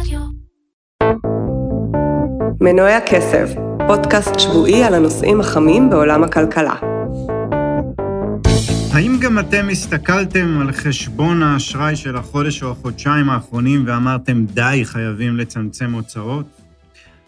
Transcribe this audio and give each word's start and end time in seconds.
רדיו. 0.00 0.20
מנועי 2.60 2.94
הכסף, 2.94 3.48
פודקאסט 3.86 4.38
שבועי 4.38 4.84
על 4.84 4.94
הנושאים 4.94 5.40
החמים 5.40 5.90
בעולם 5.90 6.24
הכלכלה. 6.24 6.74
האם 8.94 9.18
גם 9.22 9.38
אתם 9.38 9.68
הסתכלתם 9.70 10.58
על 10.60 10.72
חשבון 10.72 11.42
האשראי 11.42 11.96
של 11.96 12.16
החודש 12.16 12.62
או 12.62 12.70
החודשיים 12.70 13.30
האחרונים 13.30 13.84
ואמרתם, 13.86 14.46
די, 14.46 14.80
חייבים 14.84 15.36
לצמצם 15.36 15.92
הוצאות? 15.92 16.46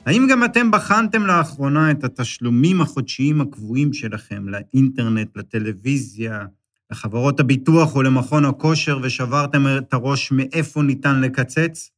האם 0.07 0.27
גם 0.31 0.45
אתם 0.45 0.71
בחנתם 0.71 1.27
לאחרונה 1.27 1.91
את 1.91 2.05
התשלומים 2.05 2.81
החודשיים 2.81 3.41
הקבועים 3.41 3.93
שלכם 3.93 4.49
לאינטרנט, 4.49 5.37
לטלוויזיה, 5.37 6.45
לחברות 6.91 7.41
הביטוח 7.41 7.97
או 7.97 8.03
למכון 8.03 8.45
הכושר 8.45 8.99
ושברתם 9.03 9.67
את 9.79 9.95
הראש 9.95 10.33
מאיפה 10.33 10.83
ניתן 10.83 11.21
לקצץ? 11.21 11.91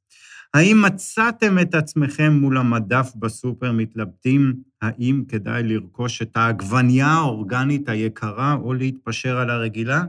האם 0.55 0.83
מצאתם 0.87 1.59
את 1.59 1.75
עצמכם 1.75 2.33
מול 2.33 2.59
המדף 2.59 3.13
בסופר 3.17 3.73
מתלבטים 3.73 4.55
האם 4.83 5.25
כדאי 5.29 5.63
לרכוש 5.63 6.23
את 6.23 6.37
העגבנייה 6.37 7.07
האורגנית 7.07 7.89
היקרה 7.89 8.55
או 8.55 8.75
להתפשר 8.75 9.39
על 9.39 9.51
הרגילה? 9.51 10.05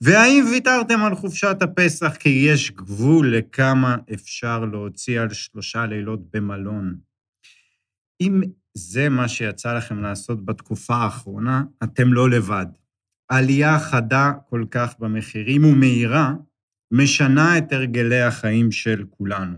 והאם 0.00 0.44
ויתרתם 0.50 1.04
על 1.04 1.14
חופשת 1.14 1.56
הפסח 1.60 2.16
כי 2.16 2.28
יש 2.28 2.70
גבול 2.70 3.36
לכמה 3.36 3.96
אפשר 4.14 4.64
להוציא 4.64 5.20
על 5.20 5.32
שלושה 5.32 5.86
לילות 5.86 6.20
במלון? 6.32 6.96
אם 8.20 8.40
זה 8.74 9.08
מה 9.08 9.28
שיצא 9.28 9.76
לכם 9.76 10.02
לעשות 10.02 10.44
בתקופה 10.44 10.94
האחרונה, 10.94 11.62
אתם 11.84 12.12
לא 12.12 12.30
לבד. 12.30 12.66
עלייה 13.28 13.78
חדה 13.78 14.32
כל 14.48 14.64
כך 14.70 14.94
במחירים 14.98 15.64
ומהירה 15.64 16.32
משנה 16.96 17.58
את 17.58 17.72
הרגלי 17.72 18.22
החיים 18.22 18.72
של 18.72 19.04
כולנו. 19.10 19.56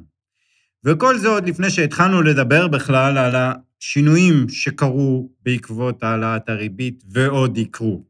וכל 0.84 1.18
זה 1.18 1.28
עוד 1.28 1.48
לפני 1.48 1.70
שהתחלנו 1.70 2.22
לדבר 2.22 2.68
בכלל 2.68 3.18
על 3.18 3.34
השינויים 3.36 4.48
שקרו 4.48 5.30
בעקבות 5.42 6.02
העלאת 6.02 6.48
הריבית 6.48 7.04
ועוד 7.10 7.58
יקרו. 7.58 8.04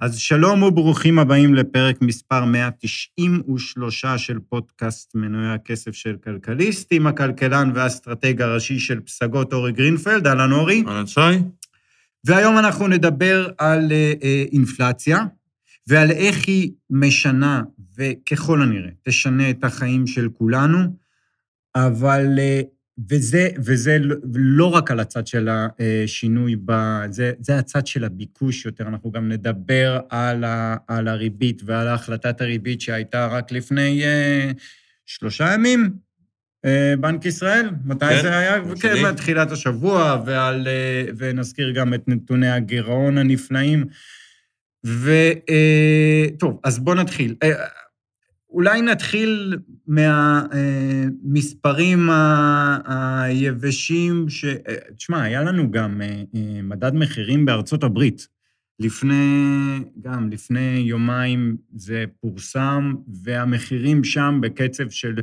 אז 0.00 0.18
שלום 0.18 0.62
וברוכים 0.62 1.18
הבאים 1.18 1.54
לפרק 1.54 2.02
מספר 2.02 2.44
193 2.44 4.04
של 4.16 4.38
פודקאסט 4.48 5.14
מנועי 5.14 5.54
הכסף 5.54 5.94
של 5.94 6.16
כלכליסט, 6.24 6.88
עם 6.90 7.06
הכלכלן 7.06 7.70
והאסטרטג 7.74 8.42
הראשי 8.42 8.78
של 8.78 9.00
פסגות 9.00 9.52
אורי 9.52 9.72
גרינפלד, 9.72 10.26
אהלן 10.26 10.52
אורי. 10.52 10.84
אהלן 10.88 11.06
שי. 11.06 11.20
והיום 12.24 12.58
אנחנו 12.58 12.88
נדבר 12.88 13.48
על 13.58 13.92
אה, 13.92 14.12
אה, 14.22 14.44
אינפלציה 14.52 15.24
ועל 15.88 16.10
איך 16.10 16.46
היא 16.46 16.70
משנה, 16.90 17.62
וככל 17.96 18.62
הנראה, 18.62 18.90
תשנה 19.02 19.50
את 19.50 19.64
החיים 19.64 20.06
של 20.06 20.28
כולנו, 20.28 20.78
אבל, 21.74 22.38
אה, 22.38 22.60
וזה, 23.10 23.48
וזה 23.58 23.98
לא 24.34 24.74
רק 24.74 24.90
על 24.90 25.00
הצד 25.00 25.26
של 25.26 25.48
השינוי, 25.50 26.56
ב, 26.64 26.72
זה, 27.10 27.32
זה 27.40 27.58
הצד 27.58 27.86
של 27.86 28.04
הביקוש 28.04 28.64
יותר, 28.64 28.88
אנחנו 28.88 29.10
גם 29.10 29.28
נדבר 29.28 30.00
על, 30.08 30.44
ה, 30.44 30.76
על 30.88 31.08
הריבית 31.08 31.62
ועל 31.64 31.88
החלטת 31.88 32.40
הריבית 32.40 32.80
שהייתה 32.80 33.26
רק 33.26 33.52
לפני 33.52 34.02
שלושה 35.06 35.54
ימים, 35.54 35.90
אה, 36.64 36.94
בנק 37.00 37.24
ישראל, 37.24 37.70
מתי 37.84 38.06
כן, 38.06 38.22
זה 38.22 38.38
היה? 38.38 38.56
כן, 38.80 39.04
בתחילת 39.04 39.52
השבוע, 39.52 40.22
ועל, 40.26 40.68
ונזכיר 41.16 41.70
גם 41.70 41.94
את 41.94 42.08
נתוני 42.08 42.50
הגירעון 42.50 43.18
הנפלאים. 43.18 43.86
וטוב, 44.84 46.52
אה, 46.52 46.58
אז 46.64 46.78
בואו 46.78 46.96
נתחיל. 46.96 47.34
אולי 48.50 48.82
נתחיל 48.82 49.58
מהמספרים 49.86 51.38
היבשים, 52.84 54.28
ש... 54.28 54.44
תשמע, 54.96 55.22
היה 55.22 55.42
לנו 55.42 55.70
גם 55.70 56.00
מדד 56.62 56.94
מחירים 56.94 57.44
בארצות 57.44 57.84
הברית. 57.84 58.28
לפני, 58.80 59.80
גם 60.00 60.30
לפני 60.30 60.84
יומיים 60.86 61.56
זה 61.74 62.04
פורסם, 62.20 62.94
והמחירים 63.22 64.04
שם 64.04 64.38
בקצב 64.42 64.90
של 64.90 65.14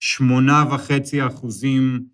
שמונה 0.00 0.64
וחצי 0.74 1.26
אחוזים 1.26 2.04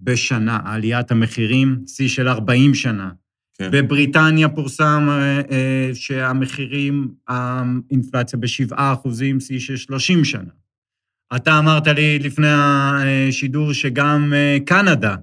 בשנה, 0.00 0.60
עליית 0.64 1.10
המחירים, 1.10 1.82
שיא 1.86 2.08
של 2.08 2.28
40 2.28 2.74
שנה. 2.74 3.10
כן. 3.58 3.70
בבריטניה 3.70 4.48
פורסם 4.48 5.08
אה, 5.10 5.40
אה, 5.50 5.90
שהמחירים, 5.94 7.08
האינפלציה 7.28 8.38
בשבעה 8.38 8.92
אחוזים, 8.92 9.40
שיא 9.40 9.58
של 9.58 9.76
30 9.76 10.24
שנה. 10.24 10.50
אתה 11.36 11.58
אמרת 11.58 11.86
לי 11.86 12.18
לפני 12.18 12.48
השידור 12.50 13.72
שגם 13.72 14.32
אה, 14.36 14.58
קנדה, 14.66 15.16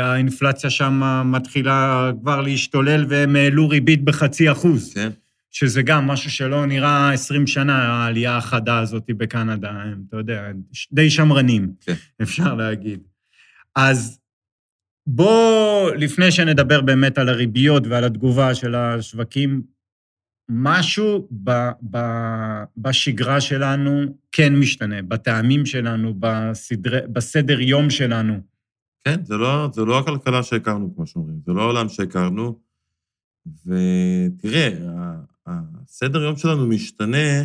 האינפלציה 0.00 0.70
שם 0.70 1.22
מתחילה 1.24 2.10
כבר 2.20 2.40
להשתולל 2.40 3.06
והם 3.08 3.36
העלו 3.36 3.68
ריבית 3.68 4.04
בחצי 4.04 4.52
אחוז. 4.52 4.94
כן. 4.94 5.10
שזה 5.50 5.82
גם 5.82 6.06
משהו 6.06 6.30
שלא 6.30 6.66
נראה 6.66 7.12
20 7.12 7.46
שנה, 7.46 7.82
העלייה 7.82 8.36
החדה 8.36 8.78
הזאת 8.78 9.04
בקנדה, 9.08 9.70
הם, 9.70 10.02
אתה 10.08 10.16
יודע, 10.16 10.50
די 10.92 11.10
שמרנים, 11.10 11.72
כן. 11.80 11.94
אפשר 12.22 12.54
להגיד. 12.54 13.00
אז 13.74 14.18
בוא, 15.06 15.90
לפני 15.90 16.32
שנדבר 16.32 16.80
באמת 16.80 17.18
על 17.18 17.28
הריביות 17.28 17.86
ועל 17.86 18.04
התגובה 18.04 18.54
של 18.54 18.74
השווקים, 18.74 19.62
משהו 20.48 21.28
ב, 21.44 21.50
ב, 21.90 21.98
בשגרה 22.76 23.40
שלנו 23.40 24.16
כן 24.32 24.56
משתנה, 24.56 25.02
בטעמים 25.02 25.66
שלנו, 25.66 26.14
בסדר, 26.18 27.06
בסדר 27.12 27.60
יום 27.60 27.90
שלנו. 27.90 28.40
כן, 29.04 29.24
זה 29.24 29.36
לא, 29.36 29.68
זה 29.72 29.84
לא 29.84 29.98
הכלכלה 29.98 30.42
שהכרנו, 30.42 30.94
כמו 30.94 31.06
שאומרים, 31.06 31.40
זה 31.46 31.52
לא 31.52 31.62
העולם 31.62 31.88
שהכרנו. 31.88 32.58
ותראה, 33.66 34.70
הסדר 35.46 36.22
יום 36.22 36.36
שלנו 36.36 36.66
משתנה 36.66 37.44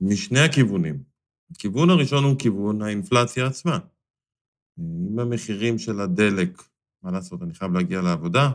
משני 0.00 0.40
הכיוונים. 0.40 1.02
הכיוון 1.50 1.90
הראשון 1.90 2.24
הוא 2.24 2.38
כיוון 2.38 2.82
האינפלציה 2.82 3.46
עצמה. 3.46 3.78
אם 4.78 5.18
המחירים 5.18 5.78
של 5.78 6.00
הדלק, 6.00 6.62
מה 7.02 7.10
לעשות, 7.10 7.42
אני 7.42 7.54
חייב 7.54 7.72
להגיע 7.72 8.02
לעבודה, 8.02 8.50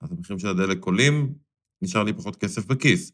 אז 0.00 0.12
המחירים 0.12 0.38
של 0.38 0.48
הדלק 0.48 0.84
עולים, 0.84 1.34
נשאר 1.82 2.02
לי 2.02 2.12
פחות 2.12 2.36
כסף 2.36 2.66
בכיס. 2.66 3.12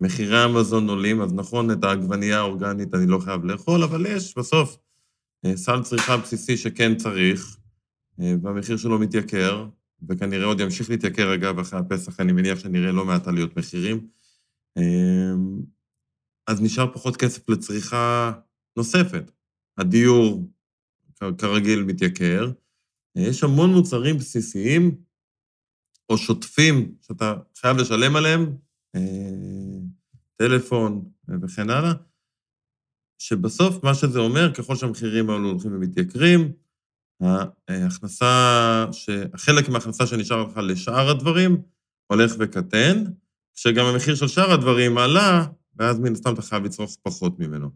מחירי 0.00 0.42
המזון 0.42 0.88
עולים, 0.88 1.20
אז 1.20 1.34
נכון, 1.34 1.70
את 1.70 1.84
העגבנייה 1.84 2.38
האורגנית 2.38 2.94
אני 2.94 3.06
לא 3.06 3.18
חייב 3.18 3.44
לאכול, 3.44 3.82
אבל 3.82 4.06
יש 4.06 4.38
בסוף 4.38 4.78
אה, 5.44 5.56
סל 5.56 5.82
צריכה 5.82 6.16
בסיסי 6.16 6.56
שכן 6.56 6.96
צריך, 6.96 7.56
אה, 8.20 8.34
והמחיר 8.42 8.76
שלו 8.76 8.98
מתייקר, 8.98 9.68
וכנראה 10.08 10.44
עוד 10.44 10.60
ימשיך 10.60 10.90
להתייקר, 10.90 11.34
אגב, 11.34 11.58
אחרי 11.58 11.78
הפסח, 11.78 12.20
אני 12.20 12.32
מניח 12.32 12.58
שנראה 12.58 12.92
לא 12.92 13.04
מעט 13.04 13.28
עליות 13.28 13.56
מחירים. 13.56 14.08
אמ, 14.76 15.60
אז 16.46 16.62
נשאר 16.62 16.92
פחות 16.92 17.16
כסף 17.16 17.48
לצריכה 17.48 18.32
נוספת. 18.76 19.30
הדיור, 19.78 20.48
כרגיל, 21.38 21.84
מתייקר. 21.84 22.50
יש 23.16 23.44
המון 23.44 23.70
מוצרים 23.70 24.16
בסיסיים 24.16 24.96
או 26.08 26.18
שוטפים 26.18 26.94
שאתה 27.00 27.34
חייב 27.56 27.76
לשלם 27.76 28.16
עליהם, 28.16 28.56
אה, 28.96 29.80
טלפון 30.36 31.04
וכן 31.42 31.70
הלאה, 31.70 31.92
שבסוף 33.18 33.84
מה 33.84 33.94
שזה 33.94 34.18
אומר, 34.18 34.54
ככל 34.54 34.76
שהמחירים 34.76 35.30
האלו 35.30 35.50
הולכים 35.50 35.74
ומתייקרים, 35.74 36.52
ההכנסה, 37.68 38.86
חלק 39.36 39.68
מההכנסה 39.68 40.06
שנשאר 40.06 40.42
לך 40.42 40.56
לשאר 40.56 41.10
הדברים 41.10 41.62
הולך 42.06 42.32
וקטן, 42.38 43.04
כשגם 43.54 43.84
המחיר 43.84 44.14
של 44.14 44.28
שאר 44.28 44.52
הדברים 44.52 44.98
עלה, 44.98 45.46
ואז 45.76 45.98
מן 45.98 46.12
הסתם 46.12 46.34
אתה 46.34 46.42
חייב 46.42 46.64
לצרוך 46.64 46.96
פחות 47.02 47.38
ממנו. 47.38 47.70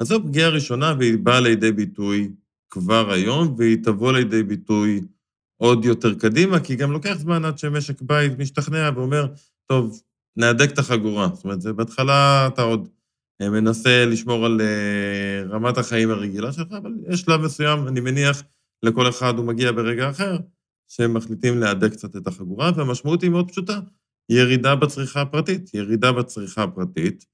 אז 0.00 0.06
זו 0.06 0.22
פגיעה 0.22 0.48
ראשונה, 0.48 0.94
והיא 0.98 1.18
באה 1.18 1.40
לידי 1.40 1.72
ביטוי 1.72 2.32
כבר 2.72 3.12
היום, 3.12 3.54
והיא 3.58 3.76
תבוא 3.84 4.12
לידי 4.12 4.42
ביטוי 4.42 5.00
עוד 5.56 5.84
יותר 5.84 6.14
קדימה, 6.14 6.60
כי 6.60 6.76
גם 6.76 6.92
לוקח 6.92 7.14
זמן 7.18 7.44
עד 7.44 7.58
שמשק 7.58 8.02
בית 8.02 8.38
משתכנע 8.38 8.90
ואומר, 8.94 9.26
טוב, 9.66 10.02
נהדק 10.36 10.70
את 10.72 10.78
החגורה. 10.78 11.28
זאת 11.34 11.44
אומרת, 11.44 11.64
בהתחלה 11.76 12.46
אתה 12.46 12.62
עוד 12.62 12.88
אה, 13.42 13.50
מנסה 13.50 14.04
לשמור 14.04 14.46
על 14.46 14.60
אה, 14.60 15.42
רמת 15.48 15.78
החיים 15.78 16.10
הרגילה 16.10 16.52
שלך, 16.52 16.72
אבל 16.72 16.92
יש 17.08 17.20
שלב 17.20 17.40
מסוים, 17.40 17.88
אני 17.88 18.00
מניח, 18.00 18.42
לכל 18.82 19.08
אחד 19.08 19.34
הוא 19.38 19.46
מגיע 19.46 19.72
ברגע 19.72 20.10
אחר, 20.10 20.36
שהם 20.88 21.14
מחליטים 21.14 21.58
להדק 21.58 21.92
קצת 21.92 22.16
את 22.16 22.26
החגורה, 22.26 22.70
והמשמעות 22.76 23.22
היא 23.22 23.30
מאוד 23.30 23.50
פשוטה, 23.50 23.80
ירידה 24.28 24.74
בצריכה 24.76 25.20
הפרטית. 25.20 25.74
ירידה 25.74 26.12
בצריכה 26.12 26.62
הפרטית, 26.62 27.24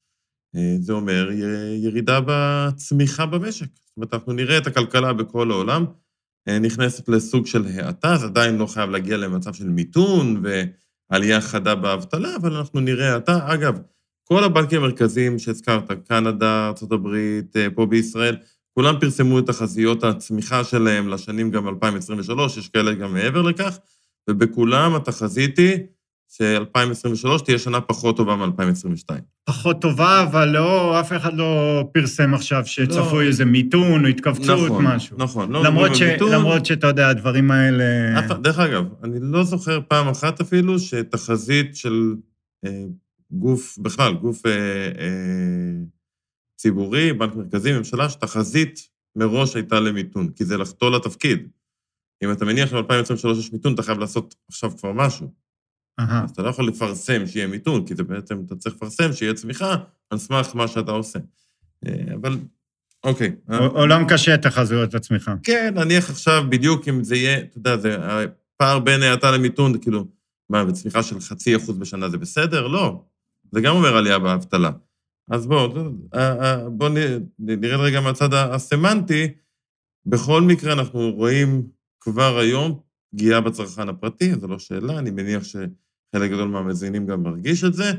זה 0.80 0.92
אומר 0.92 1.30
ירידה 1.76 2.20
בצמיחה 2.26 3.26
במשק. 3.26 3.66
זאת 3.84 3.96
אומרת, 3.96 4.14
אנחנו 4.14 4.32
נראה 4.32 4.58
את 4.58 4.66
הכלכלה 4.66 5.12
בכל 5.12 5.50
העולם, 5.50 5.84
אה, 6.48 6.58
נכנסת 6.58 7.08
לסוג 7.08 7.46
של 7.46 7.66
האטה, 7.66 8.16
זה 8.16 8.26
עדיין 8.26 8.56
לא 8.56 8.66
חייב 8.66 8.90
להגיע 8.90 9.16
למצב 9.16 9.54
של 9.54 9.68
מיתון 9.68 10.42
ועלייה 11.10 11.40
חדה 11.40 11.74
באבטלה, 11.74 12.36
אבל 12.36 12.56
אנחנו 12.56 12.80
נראה 12.80 13.14
האטה. 13.14 13.54
אגב, 13.54 13.78
כל 14.24 14.44
הבנקים 14.44 14.82
המרכזיים 14.82 15.38
שהזכרת, 15.38 15.90
קנדה, 16.08 16.72
ארה"ב, 16.82 17.06
אה, 17.56 17.70
פה 17.74 17.86
בישראל, 17.86 18.36
כולם 18.74 18.94
פרסמו 19.00 19.38
את 19.38 19.46
תחזיות 19.46 20.04
הצמיחה 20.04 20.64
שלהם 20.64 21.08
לשנים 21.08 21.50
גם 21.50 21.68
2023, 21.68 22.56
יש 22.56 22.68
כאלה 22.68 22.94
גם 22.94 23.14
מעבר 23.14 23.42
לכך, 23.42 23.78
ובכולם 24.30 24.94
התחזית 24.94 25.58
היא 25.58 25.78
ש-2023 26.28 27.44
תהיה 27.44 27.58
שנה 27.58 27.80
פחות 27.80 28.16
טובה 28.16 28.36
מ-2022. 28.36 29.14
פחות 29.44 29.80
טובה, 29.80 30.22
אבל 30.22 30.48
לא, 30.48 31.00
אף 31.00 31.12
אחד 31.12 31.34
לא 31.34 31.84
פרסם 31.92 32.34
עכשיו 32.34 32.66
שצפוי 32.66 33.24
לא. 33.24 33.28
איזה 33.28 33.44
מיתון 33.44 34.04
או 34.04 34.08
התכווצות, 34.10 34.64
נכון, 34.70 34.86
משהו. 34.86 35.16
נכון. 35.18 35.52
לא 35.52 35.64
למרות, 35.64 35.94
ש, 35.96 36.02
מיתון. 36.02 36.32
למרות 36.32 36.66
שאתה 36.66 36.86
יודע, 36.86 37.08
הדברים 37.08 37.50
האלה... 37.50 37.84
אף- 38.18 38.38
דרך 38.42 38.58
אגב, 38.58 38.84
אני 39.04 39.18
לא 39.20 39.44
זוכר 39.44 39.80
פעם 39.88 40.08
אחת 40.08 40.40
אפילו 40.40 40.78
שתחזית 40.78 41.76
של 41.76 42.14
אה, 42.66 42.84
גוף, 43.30 43.78
בכלל, 43.78 44.14
גוף 44.14 44.46
אה, 44.46 44.52
אה, 44.98 45.72
ציבורי, 46.56 47.12
בנק 47.12 47.34
מרכזי, 47.34 47.72
ממשלה, 47.72 48.08
שתחזית 48.08 48.88
מראש 49.16 49.56
הייתה 49.56 49.80
למיתון, 49.80 50.28
כי 50.36 50.44
זה 50.44 50.56
לחטוא 50.56 50.90
לתפקיד. 50.90 51.48
אם 52.24 52.32
אתה 52.32 52.44
מניח 52.44 52.70
שב-2023 52.70 53.38
יש 53.38 53.52
מיתון, 53.52 53.74
אתה 53.74 53.82
חייב 53.82 53.98
לעשות 53.98 54.34
עכשיו 54.48 54.70
כבר 54.78 54.92
משהו. 54.92 55.47
אז 55.98 56.30
אתה 56.30 56.42
לא 56.42 56.48
יכול 56.48 56.68
לפרסם 56.68 57.26
שיהיה 57.26 57.46
מיתון, 57.46 57.86
כי 57.86 57.94
זה 57.94 58.02
בעצם, 58.02 58.42
אתה 58.46 58.56
צריך 58.56 58.74
לפרסם 58.74 59.12
שיהיה 59.12 59.34
צמיחה 59.34 59.76
על 60.10 60.18
סמך 60.18 60.50
מה 60.54 60.68
שאתה 60.68 60.90
עושה. 60.90 61.18
אה, 61.86 62.14
אבל, 62.14 62.38
אוקיי. 63.04 63.32
עולם 63.58 64.04
קשה 64.08 64.36
תחזיות 64.36 64.94
עצמך. 64.94 65.30
כן, 65.42 65.74
נניח 65.76 66.10
עכשיו 66.10 66.44
בדיוק 66.48 66.88
אם 66.88 67.04
זה 67.04 67.16
יהיה, 67.16 67.38
אתה 67.38 67.58
יודע, 67.58 67.76
זה 67.76 67.96
הפער 68.00 68.78
בין 68.78 69.02
האטה 69.02 69.30
למיתון, 69.30 69.78
כאילו, 69.78 70.04
מה, 70.50 70.64
בצמיחה 70.64 71.02
של 71.02 71.20
חצי 71.20 71.56
אחוז 71.56 71.78
בשנה 71.78 72.08
זה 72.08 72.18
בסדר? 72.18 72.66
לא. 72.66 73.02
זה 73.52 73.60
גם 73.60 73.76
אומר 73.76 73.96
עלייה 73.96 74.18
באבטלה. 74.18 74.70
אז 75.30 75.46
בואו, 75.46 75.74
בואו 76.70 76.92
נרד 77.38 77.80
רגע 77.80 78.00
מהצד 78.00 78.34
הסמנטי. 78.34 79.28
בכל 80.06 80.42
מקרה, 80.42 80.72
אנחנו 80.72 81.10
רואים 81.10 81.66
כבר 82.00 82.38
היום 82.38 82.80
פגיעה 83.12 83.40
בצרכן 83.40 83.88
הפרטי, 83.88 84.34
זו 84.34 84.46
לא 84.46 84.58
שאלה, 84.58 84.98
אני 84.98 85.10
מניח 85.10 85.44
שחלק 86.10 86.30
גדול 86.30 86.48
מהמאזינים 86.48 87.06
גם 87.06 87.22
מרגיש 87.22 87.64
את 87.64 87.74
זה, 87.74 87.92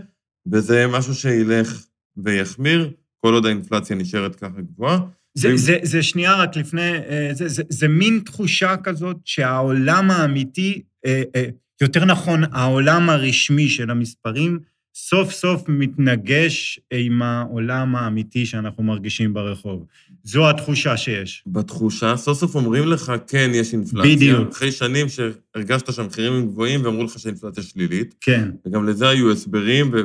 וזה 0.51 0.87
משהו 0.87 1.15
שילך 1.15 1.85
ויחמיר, 2.17 2.91
כל 3.17 3.33
עוד 3.33 3.45
האינפלציה 3.45 3.95
נשארת 3.95 4.35
ככה 4.35 4.61
גבוהה. 4.61 4.99
זה, 5.37 5.57
זה, 5.57 5.77
זה 5.83 6.03
שנייה 6.03 6.35
רק 6.35 6.55
לפני, 6.55 6.95
אה, 6.95 7.29
זה, 7.33 7.47
זה, 7.47 7.63
זה 7.69 7.87
מין 7.87 8.21
תחושה 8.25 8.77
כזאת 8.77 9.17
שהעולם 9.25 10.11
האמיתי, 10.11 10.81
אה, 11.05 11.23
אה, 11.35 11.45
יותר 11.81 12.05
נכון, 12.05 12.43
העולם 12.51 13.09
הרשמי 13.09 13.69
של 13.69 13.89
המספרים, 13.89 14.59
סוף 14.95 15.31
סוף 15.31 15.63
מתנגש 15.67 16.79
עם 16.93 17.21
העולם 17.21 17.95
האמיתי 17.95 18.45
שאנחנו 18.45 18.83
מרגישים 18.83 19.33
ברחוב. 19.33 19.85
זו 20.31 20.49
התחושה 20.49 20.97
שיש. 20.97 21.43
בתחושה, 21.47 22.17
סוף 22.17 22.37
סוף 22.39 22.55
אומרים 22.55 22.87
לך, 22.87 23.11
כן, 23.27 23.51
יש 23.53 23.73
אינפלציה. 23.73 24.15
בדיוק. 24.15 24.49
אחרי 24.51 24.71
שנים 24.71 25.05
שהרגשת 25.09 25.93
שהמחירים 25.93 26.33
הם 26.33 26.47
גבוהים 26.47 26.85
ואמרו 26.85 27.03
לך 27.03 27.19
שהאינפלציה 27.19 27.63
שלילית, 27.63 28.15
כן, 28.21 28.49
וגם 28.65 28.87
לזה 28.87 29.09
היו 29.09 29.31
הסברים, 29.31 29.89
ו- 29.93 30.01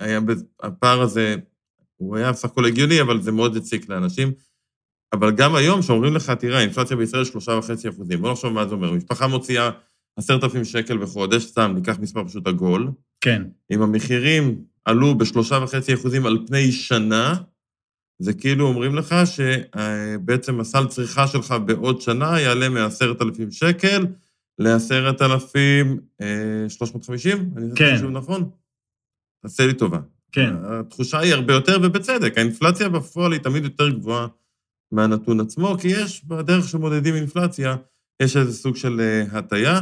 והיה, 0.00 0.20
בז- 0.20 0.44
הפער 0.62 1.00
הזה, 1.00 1.36
הוא 1.96 2.16
היה 2.16 2.32
בסך 2.32 2.44
הכל 2.44 2.64
הגיוני, 2.64 3.00
אבל 3.00 3.20
זה 3.22 3.32
מאוד 3.32 3.56
הציק 3.56 3.88
לאנשים. 3.88 4.32
אבל 5.12 5.30
גם 5.30 5.54
היום, 5.54 5.82
שאומרים 5.82 6.14
לך, 6.14 6.30
תראה, 6.30 6.58
האינפלציה 6.58 6.96
בישראל 6.96 7.24
שלושה 7.24 7.52
וחצי 7.52 7.88
אחוזים, 7.88 8.20
בוא 8.20 8.32
נחשוב 8.32 8.52
מה 8.52 8.66
זה 8.66 8.74
אומר. 8.74 8.92
משפחה 8.92 9.26
מוציאה 9.26 9.70
עשרת 10.16 10.44
אלפים 10.44 10.64
שקל 10.64 10.98
בחודש, 10.98 11.44
סתם, 11.44 11.72
ניקח 11.74 11.98
מספר 12.00 12.24
פשוט 12.24 12.46
עגול, 12.46 12.88
כן. 13.20 13.42
אם 13.72 13.82
המחירים 13.82 14.54
עלו 14.84 15.14
בשלושה 15.18 15.58
וחצי 15.62 15.94
אחוזים 15.94 16.26
על 16.26 16.38
פני 16.46 16.72
שנה, 16.72 17.34
זה 18.20 18.32
כאילו 18.32 18.66
אומרים 18.66 18.94
לך 18.94 19.14
שבעצם 19.24 20.60
הסל 20.60 20.86
צריכה 20.86 21.26
שלך 21.26 21.54
בעוד 21.64 22.00
שנה 22.00 22.40
יעלה 22.40 22.68
מ-10,000 22.68 23.50
שקל 23.50 24.06
ל-10,350? 24.58 27.38
אני 27.56 27.70
כן. 27.76 27.94
חישוב 27.94 28.10
נכון? 28.10 28.50
תעשה 29.42 29.66
לי 29.66 29.74
טובה. 29.74 29.98
כן. 30.32 30.54
התחושה 30.62 31.18
היא 31.18 31.34
הרבה 31.34 31.52
יותר, 31.52 31.78
ובצדק. 31.82 32.38
האינפלציה 32.38 32.88
בפועל 32.88 33.32
היא 33.32 33.40
תמיד 33.40 33.64
יותר 33.64 33.88
גבוהה 33.88 34.26
מהנתון 34.92 35.40
עצמו, 35.40 35.76
כי 35.80 35.88
יש, 35.88 36.24
בדרך 36.24 36.68
שמודדים 36.68 37.14
אינפלציה, 37.14 37.76
יש 38.22 38.36
איזה 38.36 38.52
סוג 38.52 38.76
של 38.76 39.00
אה, 39.00 39.38
הטיה. 39.38 39.80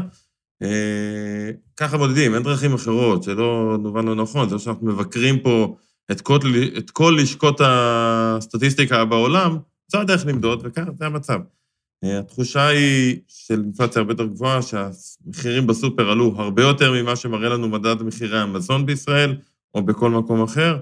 אה, 0.62 1.50
ככה 1.76 1.96
מודדים, 1.96 2.34
אין 2.34 2.42
דרכים 2.42 2.74
אחרות, 2.74 3.22
שלא 3.22 3.76
נובן 3.82 4.06
לא 4.06 4.14
נכון, 4.14 4.48
זה 4.48 4.54
לא 4.54 4.58
שאנחנו 4.58 4.86
מבקרים 4.86 5.38
פה 5.38 5.76
את 6.10 6.20
כל, 6.20 6.38
את 6.78 6.90
כל 6.90 7.16
לשכות 7.22 7.60
הסטטיסטיקה 7.64 9.04
בעולם, 9.04 9.58
זו 9.92 9.98
הדרך 9.98 10.26
למדוד, 10.26 10.60
וככה 10.64 10.90
זה 10.98 11.06
המצב. 11.06 11.40
אה, 12.04 12.18
התחושה 12.18 12.66
היא 12.66 13.20
של 13.28 13.60
אינפלציה 13.64 14.00
הרבה 14.00 14.12
יותר 14.12 14.26
גבוהה, 14.26 14.60
שהמחירים 14.62 15.66
בסופר 15.66 16.10
עלו 16.10 16.34
הרבה 16.36 16.62
יותר 16.62 16.92
ממה 16.92 17.16
שמראה 17.16 17.48
לנו 17.48 17.68
מדד 17.68 18.02
מחירי 18.02 18.40
המזון 18.40 18.86
בישראל, 18.86 19.36
או 19.74 19.82
בכל 19.82 20.10
מקום 20.10 20.42
אחר, 20.42 20.78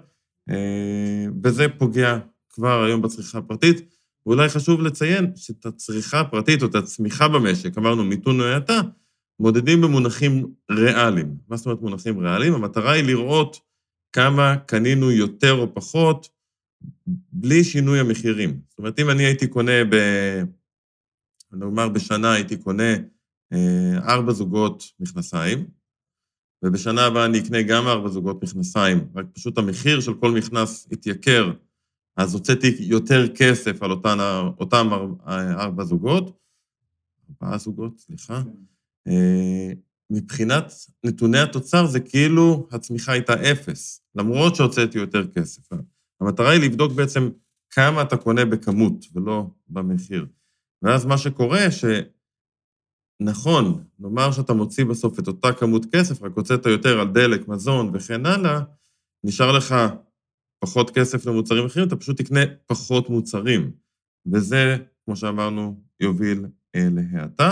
אה, 0.50 1.26
וזה 1.44 1.68
פוגע 1.78 2.18
כבר 2.50 2.84
היום 2.84 3.02
בצריכה 3.02 3.38
הפרטית. 3.38 3.96
ואולי 4.26 4.48
חשוב 4.48 4.82
לציין 4.82 5.32
שאת 5.36 5.66
הצריכה 5.66 6.20
הפרטית 6.20 6.62
או 6.62 6.66
את 6.66 6.74
הצמיחה 6.74 7.28
במשק, 7.28 7.78
אמרנו 7.78 8.04
מיתון 8.04 8.40
או 8.40 8.46
האטה, 8.46 8.80
מודדים 9.40 9.80
במונחים 9.80 10.46
ריאליים. 10.70 11.36
מה 11.48 11.56
זאת 11.56 11.66
אומרת 11.66 11.80
מונחים 11.80 12.18
ריאליים? 12.18 12.54
המטרה 12.54 12.92
היא 12.92 13.04
לראות 13.04 13.60
כמה 14.16 14.56
קנינו 14.66 15.10
יותר 15.10 15.52
או 15.52 15.74
פחות 15.74 16.28
בלי 17.32 17.64
שינוי 17.64 18.00
המחירים. 18.00 18.60
זאת 18.68 18.78
אומרת, 18.78 18.98
אם 18.98 19.10
אני 19.10 19.22
הייתי 19.22 19.48
קונה 19.48 19.84
ב... 19.90 19.96
נאמר 21.52 21.88
בשנה 21.88 22.32
הייתי 22.32 22.56
קונה 22.56 22.92
אה, 23.52 23.98
ארבע 23.98 24.32
זוגות 24.32 24.84
מכנסיים, 25.00 25.66
ובשנה 26.64 27.06
הבאה 27.06 27.26
אני 27.26 27.38
אקנה 27.38 27.62
גם 27.62 27.86
ארבע 27.86 28.08
זוגות 28.08 28.42
מכנסיים, 28.42 29.08
רק 29.14 29.26
פשוט 29.32 29.58
המחיר 29.58 30.00
של 30.00 30.14
כל 30.14 30.30
מכנס 30.30 30.88
התייקר, 30.92 31.52
אז 32.16 32.34
הוצאתי 32.34 32.76
יותר 32.78 33.34
כסף 33.34 33.82
על 33.82 33.90
אותן, 33.90 34.18
אותם 34.58 34.88
ארבע 35.58 35.84
זוגות, 35.84 36.38
ארבעה 37.30 37.58
זוגות, 37.58 37.98
סליחה. 37.98 38.42
מבחינת 40.10 40.72
נתוני 41.04 41.38
התוצר 41.38 41.86
זה 41.86 42.00
כאילו 42.00 42.68
הצמיחה 42.72 43.12
הייתה 43.12 43.52
אפס, 43.52 44.00
למרות 44.14 44.56
שהוצאתי 44.56 44.98
יותר 44.98 45.26
כסף. 45.26 45.62
המטרה 46.20 46.50
היא 46.50 46.60
לבדוק 46.60 46.92
בעצם 46.92 47.30
כמה 47.70 48.02
אתה 48.02 48.16
קונה 48.16 48.44
בכמות 48.44 49.04
ולא 49.14 49.46
במחיר. 49.68 50.26
ואז 50.82 51.04
מה 51.04 51.18
שקורה, 51.18 51.66
שנכון, 53.20 53.84
נאמר 53.98 54.32
שאתה 54.32 54.52
מוציא 54.52 54.84
בסוף 54.84 55.18
את 55.18 55.28
אותה 55.28 55.52
כמות 55.52 55.86
כסף, 55.94 56.22
רק 56.22 56.32
הוצאת 56.36 56.66
יותר 56.66 57.00
על 57.00 57.08
דלק, 57.08 57.48
מזון 57.48 57.90
וכן 57.94 58.26
הלאה, 58.26 58.60
נשאר 59.24 59.52
לך 59.52 59.74
פחות 60.60 60.90
כסף 60.90 61.26
למוצרים 61.26 61.66
אחרים, 61.66 61.86
אתה 61.86 61.96
פשוט 61.96 62.20
תקנה 62.20 62.40
פחות 62.66 63.10
מוצרים. 63.10 63.70
וזה, 64.32 64.76
כמו 65.04 65.16
שאמרנו, 65.16 65.80
יוביל 66.00 66.46
אה, 66.76 66.88
להאטה. 66.90 67.50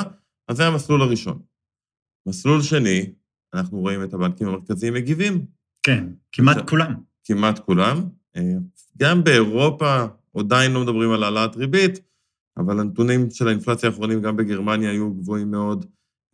אז 0.49 0.57
זה 0.57 0.67
המסלול 0.67 1.03
הראשון. 1.03 1.43
מסלול 2.27 2.63
שני, 2.63 3.13
אנחנו 3.55 3.81
רואים 3.81 4.03
את 4.05 4.15
הבנקים 4.15 4.49
המרכזיים 4.49 4.95
מגיבים. 4.95 5.47
כן, 5.83 6.07
כמעט 6.33 6.57
עכשיו- 6.57 6.69
כולם. 6.69 6.95
כמעט 7.25 7.59
כולם. 7.59 8.03
אה, 8.37 8.43
גם 8.99 9.25
באירופה 9.25 10.05
עדיין 10.39 10.73
לא 10.73 10.81
מדברים 10.83 11.11
על 11.11 11.23
העלאת 11.23 11.57
ריבית, 11.57 12.01
אבל 12.57 12.81
הנתונים 12.81 13.31
של 13.31 13.49
האינפלציה 13.49 13.89
האחרונים 13.89 14.23
גם 14.23 14.37
בגרמניה 14.37 14.91
היו 14.91 15.15
גבוהים 15.15 15.51
מאוד. 15.51 15.87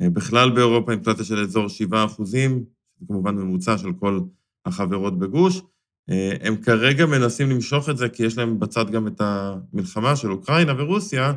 אה, 0.03 0.11
בכלל 0.11 0.51
באירופה 0.51 0.93
אינפלציה 0.93 1.25
של 1.25 1.39
אזור 1.39 1.69
7 1.69 2.05
אחוזים, 2.05 2.65
כמובן 3.09 3.35
ממוצע 3.35 3.79
של 3.79 3.93
כל 3.93 4.21
החברות 4.67 5.19
בגוש. 5.19 5.63
אה, 6.11 6.37
הם 6.41 6.57
כרגע 6.57 7.07
מנסים 7.07 7.51
למשוך 7.51 7.89
את 7.91 7.97
זה, 7.97 8.09
כי 8.09 8.23
יש 8.23 8.39
להם 8.39 8.61
בצד 8.61 8.91
גם 8.91 9.07
את 9.07 9.21
המלחמה 9.21 10.17
של 10.17 10.31
אוקראינה 10.33 10.75
ורוסיה, 10.83 11.33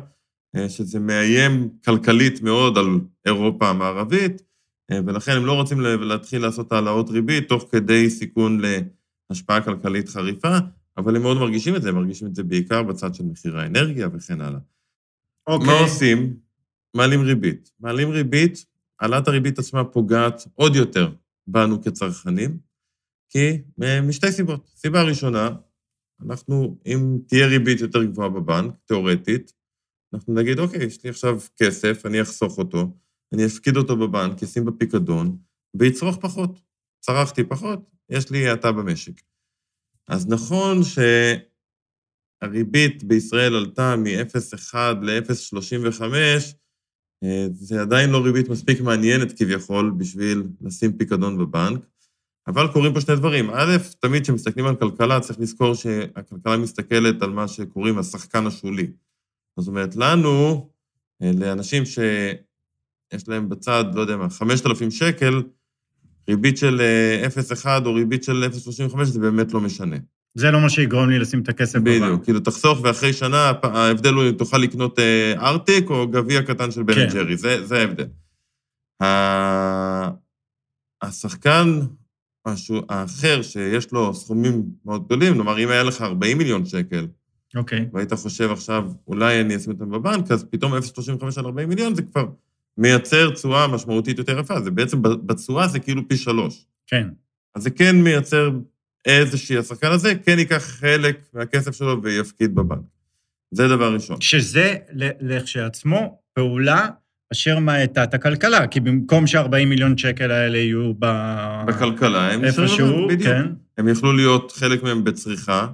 שזה 0.68 1.00
מאיים 1.00 1.68
כלכלית 1.84 2.42
מאוד 2.42 2.78
על 2.78 2.86
אירופה 3.26 3.68
המערבית, 3.68 4.42
אה, 4.90 4.98
ולכן 5.06 5.32
הם 5.32 5.46
לא 5.46 5.52
רוצים 5.52 5.80
להתחיל 5.80 6.42
לעשות 6.42 6.72
העלאות 6.72 7.10
ריבית 7.10 7.48
תוך 7.48 7.68
כדי 7.72 8.10
סיכון 8.10 8.60
להשפעה 9.30 9.60
כלכלית 9.60 10.08
חריפה, 10.08 10.58
אבל 10.96 11.16
הם 11.16 11.22
מאוד 11.22 11.36
מרגישים 11.36 11.76
את 11.76 11.82
זה, 11.82 11.88
הם 11.88 11.94
מרגישים 11.94 12.28
את 12.28 12.34
זה 12.34 12.42
בעיקר 12.42 12.82
בצד 12.82 13.14
של 13.14 13.24
מחיר 13.24 13.58
האנרגיה 13.58 14.08
וכן 14.12 14.40
הלאה. 14.40 14.58
אוקיי. 15.46 15.66
מה 15.66 15.72
עושים? 15.72 16.36
מעלים 16.94 17.20
ריבית. 17.20 17.70
מעלים 17.80 18.10
ריבית, 18.10 18.66
העלאת 19.00 19.28
הריבית 19.28 19.58
עצמה 19.58 19.84
פוגעת 19.84 20.42
עוד 20.54 20.76
יותר 20.76 21.12
בנו 21.46 21.82
כצרכנים, 21.82 22.58
כי 23.28 23.62
אה, 23.82 24.00
משתי 24.00 24.32
סיבות. 24.32 24.66
סיבה 24.76 25.02
ראשונה, 25.02 25.50
אנחנו, 26.26 26.76
אם 26.86 27.18
תהיה 27.26 27.46
ריבית 27.46 27.80
יותר 27.80 28.04
גבוהה 28.04 28.28
בבנק, 28.28 28.74
תיאורטית, 28.84 29.52
אנחנו 30.14 30.34
נגיד, 30.34 30.58
אוקיי, 30.58 30.84
יש 30.84 31.04
לי 31.04 31.10
עכשיו 31.10 31.40
כסף, 31.56 32.06
אני 32.06 32.22
אחסוך 32.22 32.58
אותו, 32.58 32.96
אני 33.34 33.46
אפקיד 33.46 33.76
אותו 33.76 33.96
בבנק, 33.96 34.42
אשים 34.42 34.64
בפיקדון, 34.64 35.36
ויצרוך 35.74 36.18
פחות. 36.20 36.60
צרכתי 37.00 37.44
פחות, 37.44 37.90
יש 38.10 38.30
לי 38.30 38.48
האטה 38.48 38.72
במשק. 38.72 39.20
אז 40.08 40.28
נכון 40.28 40.80
הריבית 42.42 43.04
בישראל 43.04 43.54
עלתה 43.54 43.96
מ-0.1 43.96 44.74
ל-0.35, 45.02 46.02
אה, 47.24 47.46
זה 47.52 47.80
עדיין 47.80 48.10
לא 48.10 48.24
ריבית 48.24 48.48
מספיק 48.48 48.80
מעניינת 48.80 49.38
כביכול 49.38 49.90
בשביל 49.98 50.42
לשים 50.60 50.92
פיקדון 50.92 51.38
בבנק, 51.38 51.80
אבל 52.46 52.72
קורים 52.72 52.94
פה 52.94 53.00
שני 53.00 53.16
דברים. 53.16 53.50
א', 53.50 53.76
תמיד 54.00 54.22
כשמסתכלים 54.22 54.66
על 54.66 54.76
כלכלה, 54.76 55.20
צריך 55.20 55.40
לזכור 55.40 55.74
שהכלכלה 55.74 56.56
מסתכלת 56.56 57.22
על 57.22 57.30
מה 57.30 57.48
שקוראים 57.48 57.98
השחקן 57.98 58.46
השולי. 58.46 58.92
זאת 59.58 59.68
אומרת, 59.68 59.96
לנו, 59.96 60.68
אה, 61.22 61.30
לאנשים 61.38 61.84
שיש 61.84 63.28
להם 63.28 63.48
בצד, 63.48 63.84
לא 63.94 64.00
יודע 64.00 64.16
מה, 64.16 64.30
5,000 64.30 64.90
שקל, 64.90 65.42
ריבית 66.28 66.56
של 66.56 66.80
0.1 67.26 67.66
אה, 67.66 67.78
או 67.86 67.94
ריבית 67.94 68.24
של 68.24 68.44
0.35 68.92 69.04
זה 69.04 69.20
באמת 69.20 69.52
לא 69.52 69.60
משנה. 69.60 69.96
זה 70.34 70.50
לא 70.50 70.60
מה 70.60 70.70
שיגרום 70.70 71.10
לי 71.10 71.18
לשים 71.18 71.42
את 71.42 71.48
הכסף 71.48 71.78
בבנק. 71.78 72.02
בדיוק, 72.02 72.24
כאילו 72.24 72.40
תחסוך 72.40 72.78
ואחרי 72.82 73.12
שנה 73.12 73.52
ההבדל 73.62 74.14
הוא 74.14 74.24
אם 74.24 74.32
תוכל 74.32 74.58
לקנות 74.58 74.98
אה, 74.98 75.32
ארטיק 75.38 75.90
או 75.90 76.08
גביע 76.08 76.42
קטן 76.42 76.70
של 76.70 76.82
בן 76.82 76.94
כן. 76.94 77.08
ג'רי, 77.12 77.36
זה, 77.36 77.66
זה 77.66 77.78
ההבדל. 77.78 78.06
השחקן 81.02 81.80
משהו, 82.46 82.80
האחר 82.88 83.42
שיש 83.42 83.92
לו 83.92 84.14
סכומים 84.14 84.62
מאוד 84.84 85.04
גדולים, 85.04 85.34
כלומר, 85.34 85.58
אם 85.58 85.68
היה 85.68 85.82
לך 85.82 86.02
40 86.02 86.38
מיליון 86.38 86.66
שקל, 86.66 87.06
אוקיי. 87.54 87.78
Okay. 87.78 87.94
והיית 87.94 88.12
חושב 88.12 88.50
עכשיו, 88.50 88.90
אולי 89.08 89.40
אני 89.40 89.56
אשים 89.56 89.72
אותם 89.72 89.90
בבנק, 89.90 90.30
אז 90.30 90.44
פתאום 90.50 90.74
0.35 90.74 90.78
על 91.36 91.44
40 91.44 91.68
מיליון 91.68 91.94
זה 91.94 92.02
כבר 92.02 92.26
מייצר 92.78 93.30
תשואה 93.30 93.66
משמעותית 93.68 94.18
יותר 94.18 94.38
יפה. 94.38 94.60
זה 94.60 94.70
בעצם, 94.70 95.02
בתשואה 95.02 95.68
זה 95.68 95.78
כאילו 95.78 96.08
פי 96.08 96.16
שלוש. 96.16 96.66
כן. 96.86 97.08
אז 97.54 97.62
זה 97.62 97.70
כן 97.70 97.96
מייצר 97.96 98.50
איזושהי, 99.04 99.58
השחקן 99.58 99.90
הזה 99.90 100.14
כן 100.14 100.38
ייקח 100.38 100.62
חלק 100.62 101.18
מהכסף 101.34 101.74
שלו 101.74 102.02
ויפקיד 102.02 102.54
בבנק. 102.54 102.80
זה 103.50 103.68
דבר 103.68 103.94
ראשון. 103.94 104.20
שזה 104.20 104.74
לכשעצמו 105.20 106.18
פעולה 106.32 106.88
אשר 107.32 107.58
מאטה 107.58 108.04
את 108.04 108.14
הכלכלה, 108.14 108.66
כי 108.66 108.80
במקום 108.80 109.26
ש-40 109.26 109.64
מיליון 109.66 109.98
שקל 109.98 110.30
האלה 110.30 110.58
יהיו 110.58 110.92
ב... 110.98 111.06
בכלכלה, 111.66 112.32
הם 112.32 112.44
איפשהו, 112.44 113.08
בדיוק. 113.08 113.22
כן. 113.22 113.46
הם 113.78 113.88
יכלו 113.88 114.12
להיות 114.12 114.52
חלק 114.52 114.82
מהם 114.82 115.04
בצריכה, 115.04 115.66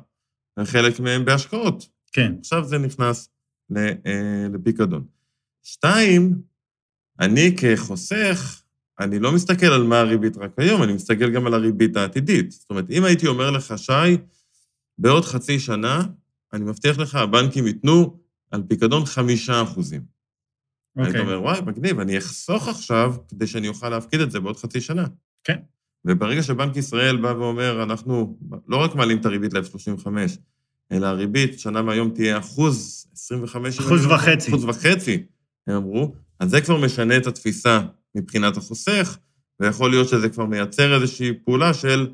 וחלק 0.59 1.00
מהם 1.00 1.25
בהשקעות. 1.25 1.88
כן. 2.12 2.35
עכשיו 2.40 2.64
זה 2.64 2.78
נכנס 2.78 3.28
אה, 3.76 4.47
לפיקדון. 4.52 5.04
שתיים, 5.62 6.42
אני 7.21 7.57
כחוסך, 7.57 8.62
אני 9.00 9.19
לא 9.19 9.33
מסתכל 9.33 9.66
על 9.66 9.83
מה 9.83 10.00
הריבית 10.00 10.37
רק 10.37 10.59
היום, 10.59 10.83
אני 10.83 10.92
מסתכל 10.92 11.30
גם 11.30 11.47
על 11.47 11.54
הריבית 11.54 11.97
העתידית. 11.97 12.50
זאת 12.50 12.71
אומרת, 12.71 12.90
אם 12.90 13.04
הייתי 13.04 13.26
אומר 13.26 13.50
לך, 13.50 13.75
שי, 13.78 14.16
בעוד 14.99 15.25
חצי 15.25 15.59
שנה, 15.59 16.02
אני 16.52 16.64
מבטיח 16.64 16.99
לך, 16.99 17.14
הבנקים 17.14 17.66
ייתנו 17.66 18.21
על 18.50 18.62
פיקדון 18.69 19.04
חמישה 19.04 19.62
אחוזים. 19.62 20.02
היית 20.97 21.09
אוקיי. 21.09 21.21
אומר, 21.21 21.42
וואי, 21.42 21.61
מגניב, 21.61 22.00
אני 22.00 22.19
אחסוך 22.19 22.69
עכשיו 22.69 23.14
כדי 23.28 23.47
שאני 23.47 23.69
אוכל 23.69 23.88
להפקיד 23.88 24.21
את 24.21 24.30
זה 24.30 24.40
בעוד 24.40 24.57
חצי 24.57 24.80
שנה. 24.80 25.07
כן. 25.45 25.59
וברגע 26.04 26.42
שבנק 26.42 26.76
ישראל 26.76 27.16
בא 27.16 27.28
ואומר, 27.28 27.83
אנחנו 27.83 28.38
לא 28.69 28.76
רק 28.76 28.95
מעלים 28.95 29.19
את 29.19 29.26
הריבית 29.26 29.54
ל-F35, 29.54 30.07
אלא 30.92 31.07
הריבית 31.07 31.61
שנה 31.61 31.83
מהיום 31.83 32.11
תהיה 32.11 32.38
אחוז 32.38 33.07
25... 33.12 33.78
אחוז 33.78 34.07
וחצי. 34.07 34.50
אחוז 34.50 34.64
וחצי, 34.64 35.23
הם 35.66 35.76
אמרו, 35.76 36.14
אז 36.40 36.50
זה 36.50 36.61
כבר 36.61 36.76
משנה 36.76 37.16
את 37.16 37.26
התפיסה 37.26 37.80
מבחינת 38.14 38.57
החוסך, 38.57 39.19
ויכול 39.61 39.90
להיות 39.90 40.09
שזה 40.09 40.28
כבר 40.28 40.47
מייצר 40.47 40.95
איזושהי 40.95 41.33
פעולה 41.45 41.75
של 41.75 42.09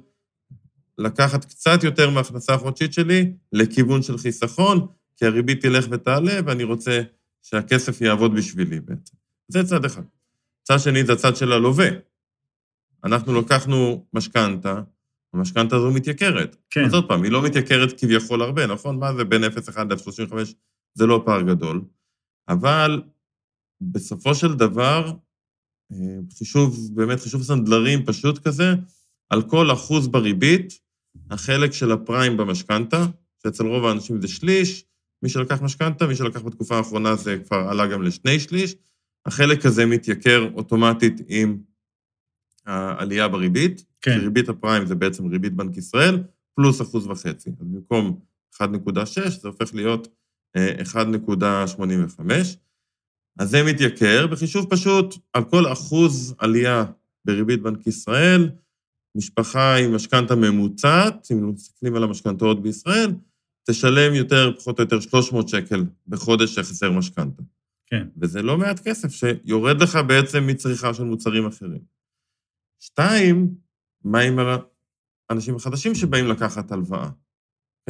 לקחת 0.98 1.44
קצת 1.44 1.84
יותר 1.84 2.10
מההכנסה 2.10 2.54
החודשית 2.54 2.92
שלי 2.92 3.32
לכיוון 3.52 4.02
של 4.02 4.18
חיסכון, 4.18 4.86
כי 5.16 5.26
הריבית 5.26 5.60
תלך 5.60 5.86
ותעלה, 5.90 6.40
ואני 6.46 6.64
רוצה 6.64 7.02
שהכסף 7.42 8.00
יעבוד 8.00 8.34
בשבילי 8.34 8.80
בעצם. 8.80 9.14
זה 9.48 9.64
צד 9.64 9.84
אחד. 9.84 10.02
צד 10.62 10.78
שני 10.78 11.04
זה 11.04 11.12
הצד 11.12 11.36
של 11.36 11.52
הלווה. 11.52 11.88
אנחנו 13.06 13.40
לקחנו 13.40 14.06
משכנתה, 14.12 14.80
המשכנתה 15.34 15.76
הזו 15.76 15.90
מתייקרת. 15.90 16.56
כן. 16.70 16.84
אז 16.84 16.94
עוד 16.94 17.08
פעם, 17.08 17.22
היא 17.22 17.32
לא 17.32 17.42
מתייקרת 17.42 18.00
כביכול 18.00 18.42
הרבה, 18.42 18.66
נכון? 18.66 18.98
מה 18.98 19.14
זה 19.14 19.24
בין 19.24 19.44
0.1 19.44 19.78
ל-35? 19.90 20.34
זה 20.94 21.06
לא 21.06 21.22
פער 21.26 21.42
גדול. 21.42 21.84
אבל 22.48 23.02
בסופו 23.80 24.34
של 24.34 24.54
דבר, 24.54 25.12
אה, 25.92 26.18
חישוב, 26.38 26.90
באמת 26.94 27.20
חישוב 27.20 27.42
סנדלרים 27.42 28.04
פשוט 28.04 28.38
כזה, 28.38 28.74
על 29.30 29.42
כל 29.42 29.72
אחוז 29.72 30.08
בריבית, 30.08 30.78
החלק 31.30 31.72
של 31.72 31.92
הפריים 31.92 32.36
במשכנתה, 32.36 33.06
שאצל 33.42 33.66
רוב 33.66 33.84
האנשים 33.84 34.20
זה 34.20 34.28
שליש, 34.28 34.84
מי 35.22 35.28
שלקח 35.28 35.62
משכנתה, 35.62 36.06
מי 36.06 36.16
שלקח 36.16 36.42
בתקופה 36.42 36.76
האחרונה 36.76 37.16
זה 37.16 37.38
כבר 37.46 37.56
עלה 37.56 37.86
גם 37.86 38.02
לשני 38.02 38.40
שליש. 38.40 38.74
החלק 39.26 39.66
הזה 39.66 39.86
מתייקר 39.86 40.48
אוטומטית 40.54 41.20
עם 41.28 41.58
העלייה 42.66 43.28
בריבית. 43.28 43.84
כן. 44.00 44.12
כי 44.12 44.18
ריבית 44.18 44.48
הפריים 44.48 44.86
זה 44.86 44.94
בעצם 44.94 45.26
ריבית 45.26 45.52
בנק 45.52 45.76
ישראל, 45.76 46.22
פלוס 46.54 46.82
אחוז 46.82 47.06
וחצי. 47.06 47.50
אז 47.60 47.66
במקום 47.66 48.20
1.6 48.54 49.28
זה 49.28 49.48
הופך 49.48 49.74
להיות 49.74 50.08
1.85. 50.56 50.60
אה, 52.30 52.42
אז 53.38 53.50
זה 53.50 53.62
מתייקר, 53.62 54.26
בחישוב 54.26 54.66
פשוט, 54.70 55.14
על 55.32 55.44
כל 55.44 55.72
אחוז 55.72 56.34
עלייה 56.38 56.84
בריבית 57.24 57.62
בנק 57.62 57.86
ישראל, 57.86 58.50
משפחה 59.16 59.76
עם 59.76 59.94
משכנתה 59.94 60.34
ממוצעת, 60.36 61.28
אם 61.32 61.50
מסתכלים 61.50 61.96
על 61.96 62.02
המשכנתאות 62.02 62.62
בישראל, 62.62 63.12
תשלם 63.70 64.14
יותר, 64.14 64.52
פחות 64.58 64.78
או 64.78 64.84
יותר 64.84 65.00
300 65.00 65.48
שקל 65.48 65.84
בחודש 66.08 66.58
החזר 66.58 66.90
משכנתה. 66.90 67.42
כן. 67.86 68.06
וזה 68.16 68.42
לא 68.42 68.58
מעט 68.58 68.88
כסף 68.88 69.08
שיורד 69.10 69.82
לך 69.82 69.98
בעצם 70.06 70.46
מצריכה 70.46 70.94
של 70.94 71.04
מוצרים 71.04 71.46
אחרים. 71.46 71.95
שתיים, 72.80 73.54
מה 74.04 74.20
עם 74.20 74.38
האנשים 75.30 75.56
החדשים 75.56 75.94
שבאים 75.94 76.26
לקחת 76.26 76.72
הלוואה? 76.72 77.08
Okay? 77.08 77.26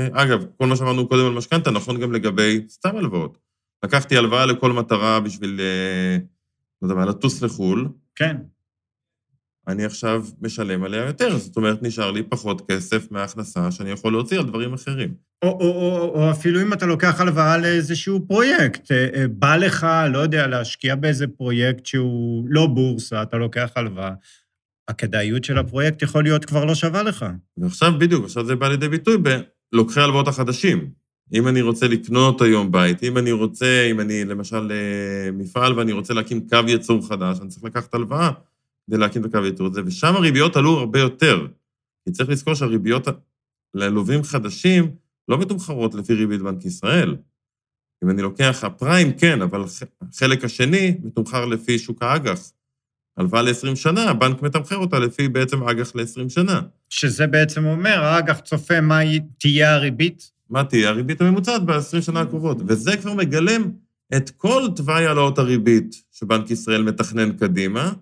אוקיי? 0.00 0.22
אגב, 0.22 0.46
כל 0.58 0.66
מה 0.66 0.76
שאמרנו 0.76 1.08
קודם 1.08 1.26
על 1.26 1.32
משכנתה 1.32 1.70
נכון 1.70 2.00
גם 2.00 2.12
לגבי 2.12 2.64
סתם 2.68 2.96
הלוואות. 2.96 3.38
לקחתי 3.84 4.16
הלוואה 4.16 4.46
לכל 4.46 4.72
מטרה 4.72 5.20
בשביל, 5.20 5.60
אה, 5.60 6.16
לא 6.82 6.86
יודע 6.86 6.94
מה, 6.94 7.06
לטוס 7.06 7.42
לחו"ל. 7.42 7.88
כן. 8.14 8.36
אני 9.68 9.84
עכשיו 9.84 10.24
משלם 10.40 10.84
עליה 10.84 11.06
יותר, 11.06 11.38
זאת 11.38 11.56
אומרת, 11.56 11.82
נשאר 11.82 12.10
לי 12.10 12.22
פחות 12.22 12.70
כסף 12.70 13.10
מההכנסה 13.10 13.70
שאני 13.70 13.90
יכול 13.90 14.12
להוציא 14.12 14.38
על 14.38 14.46
דברים 14.46 14.74
אחרים. 14.74 15.14
או, 15.42 15.48
או, 15.48 15.60
או, 15.60 16.08
או 16.14 16.30
אפילו 16.30 16.62
אם 16.62 16.72
אתה 16.72 16.86
לוקח 16.86 17.20
הלוואה 17.20 17.58
לאיזשהו 17.58 18.26
פרויקט, 18.28 18.92
אה, 18.92 19.08
אה, 19.14 19.28
בא 19.28 19.56
לך, 19.56 19.86
לא 20.12 20.18
יודע, 20.18 20.46
להשקיע 20.46 20.94
באיזה 20.94 21.26
פרויקט 21.26 21.86
שהוא 21.86 22.46
לא 22.48 22.66
בורסה, 22.66 23.22
אתה 23.22 23.36
לוקח 23.36 23.70
הלוואה, 23.76 24.12
הכדאיות 24.88 25.44
של 25.44 25.58
הפרויקט 25.58 26.02
יכול 26.02 26.22
להיות 26.22 26.44
כבר 26.44 26.64
לא 26.64 26.74
שווה 26.74 27.02
לך. 27.02 27.26
ועכשיו 27.56 27.92
בדיוק, 27.98 28.24
עכשיו 28.24 28.44
זה 28.44 28.56
בא 28.56 28.68
לידי 28.68 28.88
ביטוי 28.88 29.16
בלוקחי 29.72 30.00
הלוואות 30.00 30.28
החדשים. 30.28 30.90
אם 31.32 31.48
אני 31.48 31.62
רוצה 31.62 31.88
לקנות 31.88 32.42
היום 32.42 32.72
בית, 32.72 33.02
אם 33.02 33.18
אני 33.18 33.32
רוצה, 33.32 33.88
אם 33.90 34.00
אני 34.00 34.24
למשל 34.24 34.72
אה, 34.72 35.30
מפעל 35.32 35.78
ואני 35.78 35.92
רוצה 35.92 36.14
להקים 36.14 36.48
קו 36.48 36.58
ייצור 36.68 37.08
חדש, 37.08 37.40
אני 37.40 37.48
צריך 37.48 37.64
לקחת 37.64 37.94
הלוואה 37.94 38.30
כדי 38.86 38.98
להקים 38.98 39.24
את 39.24 39.34
הקו 39.34 39.44
ייצור 39.44 39.66
הזה, 39.66 39.80
ושם 39.86 40.14
הריביות 40.16 40.56
עלו 40.56 40.70
הרבה 40.70 41.00
יותר. 41.00 41.46
כי 42.04 42.12
צריך 42.12 42.28
לזכור 42.28 42.54
שהריביות 42.54 43.08
ללווים 43.74 44.22
חדשים 44.22 44.90
לא 45.28 45.38
מתומחרות 45.38 45.94
לפי 45.94 46.14
ריבית 46.14 46.40
בנק 46.40 46.64
ישראל. 46.64 47.16
אם 48.04 48.10
אני 48.10 48.22
לוקח 48.22 48.64
הפריים, 48.64 49.12
כן, 49.12 49.42
אבל 49.42 49.64
החלק 50.02 50.44
השני 50.44 50.94
מתומחר 51.02 51.44
לפי 51.44 51.78
שוק 51.78 52.02
האג"ח. 52.02 52.50
הלוואה 53.16 53.42
ל-20 53.42 53.76
שנה, 53.76 54.10
הבנק 54.10 54.42
מתמחר 54.42 54.76
אותה 54.76 54.98
לפי 54.98 55.28
בעצם 55.28 55.62
אג"ח 55.62 55.92
ל-20 55.94 56.28
שנה. 56.28 56.60
שזה 56.90 57.26
בעצם 57.26 57.64
אומר, 57.64 58.04
האג"ח 58.04 58.40
צופה 58.40 58.80
מה 58.80 59.00
תהיה 59.38 59.74
הריבית? 59.74 60.30
מה 60.50 60.64
תהיה 60.64 60.88
הריבית 60.88 61.20
הממוצעת 61.20 61.62
ב-20 61.62 62.00
שנה 62.00 62.20
הקרובות. 62.20 62.56
וזה 62.66 62.96
כבר 62.96 63.14
מגלם 63.14 63.70
את 64.16 64.30
כל 64.30 64.62
תוואי 64.76 65.06
העלאות 65.06 65.38
הריבית 65.38 66.02
שבנק 66.12 66.50
ישראל 66.50 66.82
מתכנן 66.82 67.32
קדימה, 67.32 67.92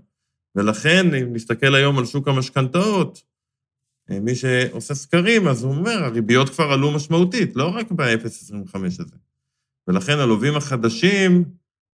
ולכן, 0.56 1.14
אם 1.14 1.32
נסתכל 1.32 1.74
היום 1.74 1.98
על 1.98 2.06
שוק 2.06 2.28
המשכנתאות, 2.28 3.22
אה, 4.10 4.20
מי 4.20 4.34
שעושה 4.34 4.94
סקרים, 4.94 5.48
אז 5.48 5.62
הוא 5.62 5.74
אומר, 5.74 6.04
הריביות 6.04 6.48
כבר 6.48 6.72
עלו 6.72 6.90
משמעותית, 6.90 7.56
לא 7.56 7.68
רק 7.68 7.92
ב-0.25 7.92 8.76
הזה. 8.86 9.16
ולכן 9.88 10.18
הלווים 10.18 10.56
החדשים 10.56 11.44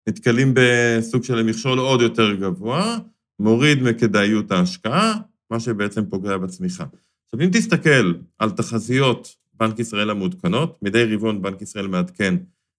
נתקלים 0.08 0.54
בסוג 0.54 1.24
של 1.24 1.42
מכשול 1.42 1.78
עוד 1.78 2.00
יותר 2.00 2.34
גבוה, 2.34 2.98
מוריד 3.40 3.82
מכדאיות 3.82 4.50
ההשקעה, 4.50 5.18
מה 5.50 5.60
שבעצם 5.60 6.06
פוגע 6.06 6.36
בצמיחה. 6.36 6.84
עכשיו, 7.24 7.40
אם 7.40 7.50
תסתכל 7.52 8.14
על 8.38 8.50
תחזיות 8.50 9.36
בנק 9.54 9.78
ישראל 9.78 10.10
המעודכנות, 10.10 10.78
מדי 10.82 11.04
רבעון 11.14 11.42
בנק 11.42 11.62
ישראל 11.62 11.86
מעדכן 11.86 12.34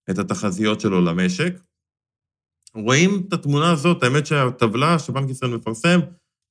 את 0.10 0.18
התחזיות 0.18 0.82
שלו 0.82 1.02
למשק, 1.02 1.54
רואים 2.76 3.24
את 3.28 3.34
התמונה 3.34 3.72
הזאת, 3.72 4.04
האמת 4.04 4.26
שהטבלה 4.26 5.00
שבנק 5.00 5.30
ישראל 5.30 5.56
מפרסם, 5.56 6.00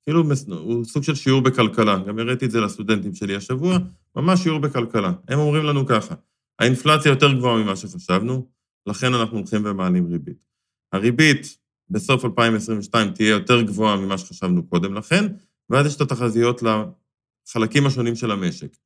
כאילו 0.03 0.25
הוא 0.49 0.85
סוג 0.85 1.03
של 1.03 1.15
שיעור 1.15 1.43
בכלכלה. 1.43 1.99
גם 1.99 2.19
הראיתי 2.19 2.47
את 2.47 2.51
זה 2.51 2.61
לסטודנטים 2.61 3.15
שלי 3.15 3.37
השבוע, 3.37 3.79
ממש 4.17 4.43
שיעור 4.43 4.59
בכלכלה. 4.59 5.13
הם 5.29 5.39
אומרים 5.39 5.65
לנו 5.65 5.87
ככה, 5.87 6.15
האינפלציה 6.59 7.11
יותר 7.11 7.33
גבוהה 7.33 7.63
ממה 7.63 7.77
שחשבנו, 7.77 8.49
לכן 8.87 9.15
אנחנו 9.15 9.39
הולכים 9.39 9.63
ומעלים 9.65 10.07
ריבית. 10.07 10.50
הריבית 10.93 11.59
בסוף 11.91 12.25
2022 12.25 13.11
תהיה 13.11 13.29
יותר 13.29 13.63
גבוהה 13.63 13.97
ממה 13.97 14.19
שחשבנו 14.19 14.67
קודם 14.67 14.95
לכן, 14.95 15.25
ואז 15.71 15.87
יש 15.87 15.97
את 15.97 16.01
התחזיות 16.01 16.63
לחלקים 16.63 17.87
השונים 17.87 18.17
של 18.17 18.31
המשק. 18.31 18.77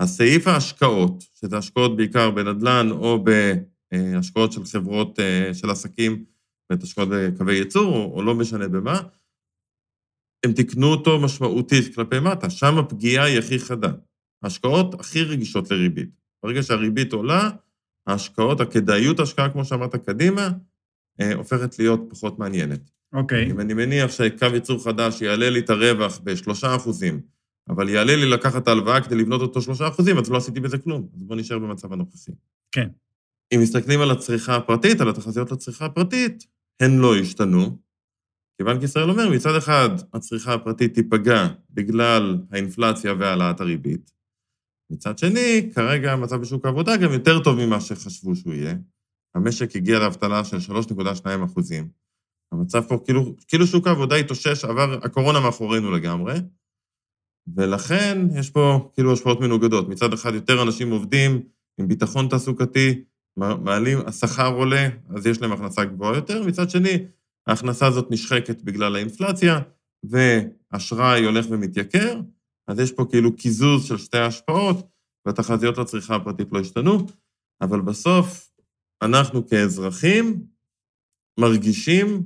הסעיף 0.00 0.46
ההשקעות, 0.46 1.24
שזה 1.34 1.58
השקעות 1.58 1.96
בעיקר 1.96 2.30
בנדל"ן 2.30 2.90
או 2.90 3.24
בהשקעות 3.24 4.52
של 4.52 4.64
חברות, 4.64 5.20
אה, 5.20 5.54
של 5.54 5.70
עסקים, 5.70 6.24
באמת 6.70 6.82
השקעות 6.82 7.08
בקווי 7.12 7.54
ייצור, 7.54 7.96
או, 7.96 8.12
או 8.14 8.22
לא 8.22 8.34
משנה 8.34 8.68
במה, 8.68 9.00
הם 10.44 10.52
תיקנו 10.52 10.86
אותו 10.86 11.20
משמעותית 11.20 11.94
כלפי 11.94 12.20
מטה, 12.20 12.50
שם 12.50 12.78
הפגיעה 12.78 13.24
היא 13.24 13.38
הכי 13.38 13.58
חדה. 13.58 13.92
ההשקעות 14.42 15.00
הכי 15.00 15.22
רגישות 15.22 15.70
לריבית. 15.70 16.10
ברגע 16.42 16.62
שהריבית 16.62 17.12
עולה, 17.12 17.50
ההשקעות, 18.06 18.60
הכדאיות 18.60 19.20
ההשקעה, 19.20 19.52
כמו 19.52 19.64
שאמרת, 19.64 19.96
קדימה, 19.96 20.50
הופכת 21.34 21.78
להיות 21.78 22.00
פחות 22.08 22.38
מעניינת. 22.38 22.90
אוקיי. 23.12 23.46
Okay. 23.46 23.50
אם 23.50 23.60
אני 23.60 23.74
מניח 23.74 24.10
שקו 24.10 24.46
ייצור 24.54 24.84
חדש 24.84 25.22
יעלה 25.22 25.50
לי 25.50 25.58
את 25.58 25.70
הרווח 25.70 26.20
בשלושה 26.24 26.76
אחוזים, 26.76 27.20
אבל 27.68 27.88
יעלה 27.88 28.16
לי 28.16 28.30
לקחת 28.30 28.62
את 28.62 28.68
ההלוואה 28.68 29.00
כדי 29.00 29.14
לבנות 29.14 29.40
אותו 29.40 29.62
שלושה 29.62 29.88
אחוזים, 29.88 30.18
אז 30.18 30.30
לא 30.30 30.36
עשיתי 30.36 30.60
בזה 30.60 30.78
כלום. 30.78 31.08
אז 31.16 31.22
בואו 31.22 31.38
נשאר 31.38 31.58
במצב 31.58 31.92
הנוכחי. 31.92 32.32
כן. 32.72 32.88
אם 33.54 33.60
מסתכלים 33.62 34.00
על 34.00 34.10
הצריכה 34.10 34.56
הפרטית, 34.56 35.00
על 35.00 35.08
התחזיות 35.08 35.52
לצריכה 35.52 35.84
הפרטית, 35.84 36.46
הן 36.80 36.98
לא 36.98 37.16
השתנו. 37.16 37.78
כי 38.58 38.64
בנק 38.64 38.82
ישראל 38.82 39.10
אומר, 39.10 39.28
מצד 39.28 39.56
אחד, 39.56 39.88
הצריכה 40.14 40.54
הפרטית 40.54 40.94
תיפגע 40.94 41.48
בגלל 41.70 42.38
האינפלציה 42.50 43.14
והעלאת 43.18 43.60
הריבית. 43.60 44.10
מצד 44.92 45.18
שני, 45.18 45.70
כרגע 45.74 46.12
המצב 46.12 46.40
בשוק 46.40 46.64
העבודה 46.64 46.96
גם 46.96 47.12
יותר 47.12 47.42
טוב 47.42 47.66
ממה 47.66 47.80
שחשבו 47.80 48.36
שהוא 48.36 48.54
יהיה. 48.54 48.74
המשק 49.34 49.76
הגיע 49.76 49.98
לאבטלה 49.98 50.44
של 50.44 50.56
3.2 50.56 51.44
אחוזים. 51.44 51.88
המצב 52.52 52.82
פה, 52.88 52.98
כאילו, 53.04 53.34
כאילו 53.48 53.66
שוק 53.66 53.86
העבודה 53.86 54.16
התאושש, 54.16 54.64
עבר 54.64 54.98
הקורונה 55.02 55.40
מאחורינו 55.40 55.90
לגמרי, 55.90 56.34
ולכן 57.56 58.18
יש 58.34 58.50
פה 58.50 58.90
כאילו 58.94 59.12
השפעות 59.12 59.40
מנוגדות. 59.40 59.88
מצד 59.88 60.12
אחד, 60.12 60.34
יותר 60.34 60.62
אנשים 60.62 60.90
עובדים 60.90 61.42
עם 61.80 61.88
ביטחון 61.88 62.28
תעסוקתי, 62.28 63.04
מעלים, 63.36 63.98
השכר 64.06 64.54
עולה, 64.54 64.88
אז 65.16 65.26
יש 65.26 65.42
להם 65.42 65.52
הכנסה 65.52 65.84
גבוהה 65.84 66.16
יותר. 66.16 66.46
מצד 66.46 66.70
שני, 66.70 67.04
ההכנסה 67.46 67.86
הזאת 67.86 68.10
נשחקת 68.10 68.62
בגלל 68.62 68.96
האינפלציה, 68.96 69.60
ואשראי 70.04 71.24
הולך 71.24 71.46
ומתייקר, 71.50 72.20
אז 72.68 72.80
יש 72.80 72.92
פה 72.92 73.06
כאילו 73.10 73.36
קיזוז 73.36 73.84
של 73.84 73.98
שתי 73.98 74.18
ההשפעות, 74.18 74.86
והתחזיות 75.26 75.78
לצריכה 75.78 76.16
הפרטית 76.16 76.48
לא 76.52 76.60
השתנו, 76.60 77.06
אבל 77.60 77.80
בסוף 77.80 78.49
אנחנו 79.02 79.46
כאזרחים 79.46 80.46
מרגישים, 81.40 82.22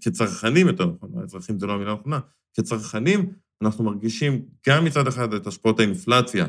כצרכנים 0.00 0.66
יותר 0.66 0.86
נכון, 0.86 1.10
האזרחים 1.20 1.58
זה 1.58 1.66
לא 1.66 1.72
המילה 1.72 1.90
הנכונה, 1.90 2.20
כצרכנים 2.54 3.32
אנחנו 3.62 3.84
מרגישים 3.84 4.48
גם 4.68 4.84
מצד 4.84 5.06
אחד 5.06 5.34
את 5.34 5.46
השפעות 5.46 5.80
האינפלציה, 5.80 6.46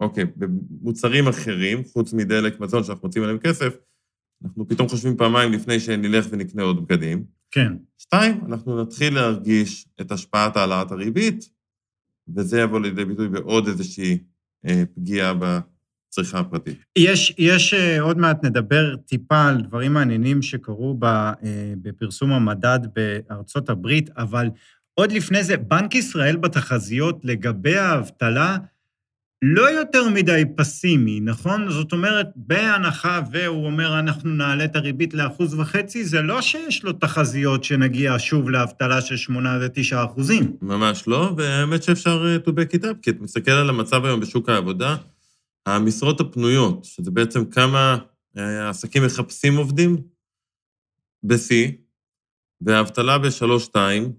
אוקיי, 0.00 0.24
במוצרים 0.36 1.28
אחרים, 1.28 1.84
חוץ 1.84 2.12
מדלק, 2.12 2.60
מזון, 2.60 2.84
שאנחנו 2.84 3.06
מוצאים 3.08 3.24
עליהם 3.24 3.38
כסף, 3.38 3.76
אנחנו 4.44 4.68
פתאום 4.68 4.88
חושבים 4.88 5.16
פעמיים 5.16 5.52
לפני 5.52 5.80
שנלך 5.80 6.26
ונקנה 6.30 6.62
עוד 6.62 6.86
בגדים. 6.86 7.24
כן. 7.50 7.72
שתיים, 7.98 8.40
אנחנו 8.46 8.82
נתחיל 8.82 9.14
להרגיש 9.14 9.88
את 10.00 10.12
השפעת 10.12 10.56
העלאת 10.56 10.92
הריבית, 10.92 11.50
וזה 12.28 12.60
יבוא 12.60 12.80
לידי 12.80 13.04
ביטוי 13.04 13.28
בעוד 13.28 13.68
איזושהי 13.68 14.18
אה, 14.66 14.82
פגיעה 14.94 15.34
בצריכה 16.18 16.38
הפרטית. 16.38 16.84
יש, 16.98 17.34
יש, 17.38 17.74
אה, 17.74 18.00
עוד 18.00 18.18
מעט 18.18 18.44
נדבר 18.44 18.96
טיפה 18.96 19.48
על 19.48 19.60
דברים 19.60 19.92
מעניינים 19.92 20.42
שקרו 20.42 20.98
אה, 21.04 21.32
בפרסום 21.82 22.32
המדד 22.32 22.78
בארצות 22.94 23.70
הברית, 23.70 24.10
אבל 24.16 24.48
עוד 24.94 25.12
לפני 25.12 25.44
זה, 25.44 25.56
בנק 25.56 25.94
ישראל 25.94 26.36
בתחזיות 26.36 27.20
לגבי 27.24 27.76
האבטלה, 27.76 28.56
לא 29.42 29.70
יותר 29.70 30.08
מדי 30.08 30.42
פסימי, 30.56 31.20
נכון? 31.20 31.70
זאת 31.70 31.92
אומרת, 31.92 32.26
בהנחה 32.36 33.20
והוא 33.32 33.66
אומר, 33.66 33.98
אנחנו 33.98 34.30
נעלה 34.30 34.64
את 34.64 34.76
הריבית 34.76 35.14
לאחוז 35.14 35.54
וחצי, 35.54 36.04
זה 36.04 36.22
לא 36.22 36.40
שיש 36.42 36.84
לו 36.84 36.92
תחזיות 36.92 37.64
שנגיע 37.64 38.14
שוב 38.18 38.50
לאבטלה 38.50 39.00
של 39.00 39.16
8 39.16 39.58
ו-9 39.60 40.04
אחוזים. 40.04 40.52
ממש 40.62 41.08
לא, 41.08 41.34
והאמת 41.36 41.82
שאפשר 41.82 42.36
to 42.46 42.48
back 42.48 42.76
it 42.76 42.82
up, 42.82 42.94
כי 43.02 43.10
אתה 43.10 43.22
מסתכל 43.22 43.50
על 43.50 43.68
המצב 43.70 44.04
היום 44.04 44.20
בשוק 44.20 44.48
העבודה, 44.48 44.96
המשרות 45.66 46.20
הפנויות, 46.20 46.84
שזה 46.84 47.10
בעצם 47.10 47.44
כמה 47.44 47.98
אה, 48.38 48.68
עסקים 48.68 49.04
מחפשים 49.04 49.56
עובדים, 49.56 49.96
בשיא, 51.24 51.70
והאבטלה 52.60 53.18
בשלוש-שתיים, 53.18 54.12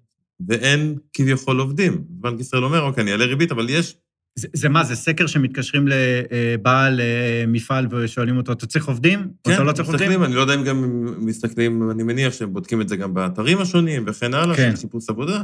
ואין 0.48 0.98
כביכול 1.14 1.60
עובדים. 1.60 2.04
בנק 2.10 2.40
ישראל 2.40 2.64
אומר, 2.64 2.82
אוקיי, 2.82 3.04
אני 3.04 3.12
אעלה 3.12 3.26
ריבית, 3.26 3.52
אבל 3.52 3.70
יש 3.70 3.96
זה, 4.38 4.48
זה 4.54 4.70
מה, 4.70 4.84
זה 4.84 4.96
סקר 4.96 5.28
שמתקשרים 5.28 5.86
לבעל 5.88 7.02
אה, 7.02 7.44
מפעל 7.48 7.88
ושואלים 7.92 8.38
אותו, 8.38 8.52
אתה 8.52 8.68
צריך 8.68 8.88
עובדים? 8.88 9.28
כן, 9.44 9.54
אתה 9.54 9.64
לא 9.64 9.72
צריך 9.72 9.90
מסתכלים, 9.90 10.12
עובדים? 10.12 10.24
אני 10.24 10.36
לא 10.36 10.42
יודע 10.42 10.56
אם 10.56 10.64
גם 10.64 11.06
מסתכלים, 11.26 11.92
אני 11.92 12.04
מניח 12.04 12.34
שהם 12.34 12.54
בודקים 12.54 12.82
את 12.82 12.90
זה 12.90 12.96
גם 12.96 13.14
באתרים 13.14 13.58
השונים 13.58 14.04
וכן 14.08 14.34
הלאה, 14.34 14.56
כן. 14.56 14.72
של 14.76 14.82
חיפוש 14.82 15.10
עבודה. 15.10 15.44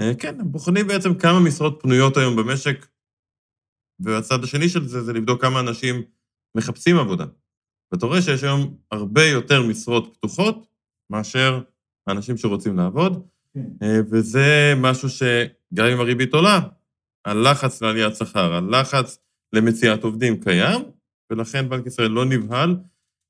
אה, 0.00 0.12
כן, 0.18 0.40
הם 0.40 0.52
בוחנים 0.52 0.86
בעצם 0.86 1.14
כמה 1.14 1.40
משרות 1.40 1.78
פנויות 1.82 2.16
היום 2.16 2.36
במשק, 2.36 2.86
והצד 4.00 4.44
השני 4.44 4.68
של 4.68 4.88
זה, 4.88 5.02
זה 5.02 5.12
לבדוק 5.12 5.40
כמה 5.40 5.60
אנשים 5.60 6.02
מחפשים 6.56 6.96
עבודה. 6.96 7.24
ואתה 7.92 8.06
רואה 8.06 8.22
שיש 8.22 8.44
היום 8.44 8.76
הרבה 8.90 9.24
יותר 9.24 9.62
משרות 9.62 10.16
פתוחות 10.16 10.66
מאשר 11.10 11.60
האנשים 12.06 12.36
שרוצים 12.36 12.76
לעבוד, 12.76 13.26
כן. 13.54 13.60
אה, 13.82 14.00
וזה 14.10 14.74
משהו 14.76 15.08
שגם 15.08 15.86
אם 15.86 16.00
הריבית 16.00 16.34
עולה, 16.34 16.60
הלחץ 17.24 17.82
לעליית 17.82 18.16
שכר, 18.16 18.52
הלחץ 18.54 19.18
למציאת 19.52 20.04
עובדים 20.04 20.40
קיים, 20.40 20.82
ולכן 21.30 21.68
בנק 21.68 21.86
ישראל 21.86 22.10
לא 22.10 22.24
נבהל, 22.24 22.76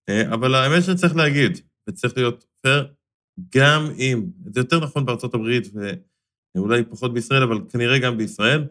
אה, 0.09 0.35
אבל 0.35 0.55
האמת 0.55 0.83
שצריך 0.83 1.17
להגיד, 1.17 1.59
וצריך 1.89 2.17
להיות 2.17 2.45
פייר, 2.63 2.87
גם 3.57 3.87
אם, 3.99 4.27
זה 4.47 4.61
יותר 4.61 4.81
נכון 4.81 5.07
בארצות 5.07 5.35
הברית 5.35 5.69
ואולי 6.57 6.85
פחות 6.85 7.15
בישראל, 7.15 7.43
אבל 7.43 7.61
כנראה 7.69 7.99
גם 7.99 8.19
בישראל, 8.19 8.65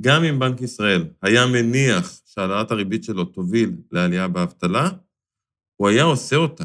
גם 0.00 0.24
אם 0.24 0.38
בנק 0.38 0.60
ישראל 0.60 1.04
היה 1.22 1.46
מניח 1.46 2.20
שהעלאת 2.26 2.70
הריבית 2.70 3.04
שלו 3.04 3.24
תוביל 3.24 3.72
לעלייה 3.92 4.28
באבטלה, 4.28 4.90
הוא 5.76 5.88
היה 5.88 6.02
עושה 6.02 6.36
אותה. 6.36 6.64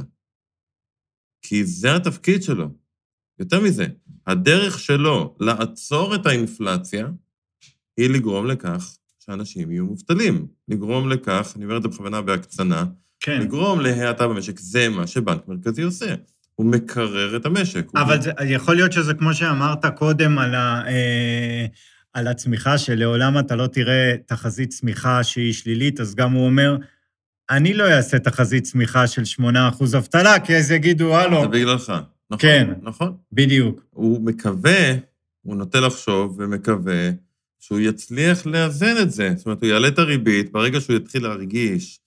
כי 1.42 1.66
זה 1.66 1.96
התפקיד 1.96 2.44
שלו. 2.44 2.70
יותר 3.40 3.62
מזה, 3.62 3.86
הדרך 4.28 4.80
שלו 4.80 5.36
לעצור 5.40 6.16
את 6.16 6.26
האינפלציה, 6.26 7.08
היא 7.98 8.10
לגרום 8.10 8.48
לכך 8.48 8.98
שאנשים 9.20 9.72
יהיו 9.72 9.86
מובטלים. 9.86 10.48
לגרום 10.68 11.10
לכך, 11.10 11.54
אני 11.56 11.66
אומר 11.66 11.78
את 11.78 11.82
זה 11.82 11.88
בכוונה 11.88 12.22
בהקצנה, 12.22 12.86
כן. 13.20 13.42
לגרום 13.42 13.80
להאטה 13.80 14.28
במשק, 14.28 14.60
זה 14.60 14.90
מה 14.90 15.08
שבנק 15.08 15.48
מרכזי 15.48 15.82
עושה. 15.82 16.16
הוא 16.56 16.66
מקרר 16.66 17.38
את 17.38 17.46
המשק. 17.46 17.86
אבל 17.96 18.22
זה, 18.22 18.32
יכול 18.46 18.76
להיות 18.76 18.92
שזה 18.92 19.14
כמו 19.14 19.34
שאמרת 19.34 19.86
קודם 19.86 20.40
על, 20.40 20.56
ה, 20.56 20.88
אה, 20.88 21.66
על 22.14 22.28
הצמיחה, 22.28 22.78
שלעולם 22.78 23.40
אתה 23.40 23.56
לא 23.56 23.68
תראה 23.68 24.16
תחזית 24.26 24.70
צמיחה 24.70 25.24
שהיא 25.24 25.54
שלילית, 25.54 26.00
אז 26.00 26.16
גם 26.16 26.32
הוא 26.32 26.46
אומר, 26.46 26.78
אני 27.50 27.74
לא 27.74 27.84
אעשה 27.84 28.20
תחזית 28.20 28.64
צמיחה 28.64 29.08
של 29.08 29.22
8% 29.42 29.98
אבטלה, 29.98 30.40
כי 30.40 30.58
אז 30.58 30.72
יגידו, 30.72 31.16
הלו. 31.16 31.42
זה 31.42 31.48
בגללך. 31.48 31.90
נכון, 32.32 32.40
כן, 32.40 32.74
נכון. 32.82 33.18
בדיוק. 33.32 33.82
הוא 33.90 34.22
מקווה, 34.26 34.94
הוא 35.42 35.56
נוטה 35.56 35.80
לחשוב 35.80 36.36
ומקווה 36.40 37.10
שהוא 37.60 37.80
יצליח 37.80 38.46
לאזן 38.46 38.96
את 39.02 39.12
זה. 39.12 39.34
זאת 39.36 39.46
אומרת, 39.46 39.62
הוא 39.62 39.70
יעלה 39.70 39.88
את 39.88 40.00
הריבית, 40.00 40.52
ברגע 40.52 40.82
שהוא 40.82 40.96
יתחיל 40.96 41.24
להרגיש 41.24 42.00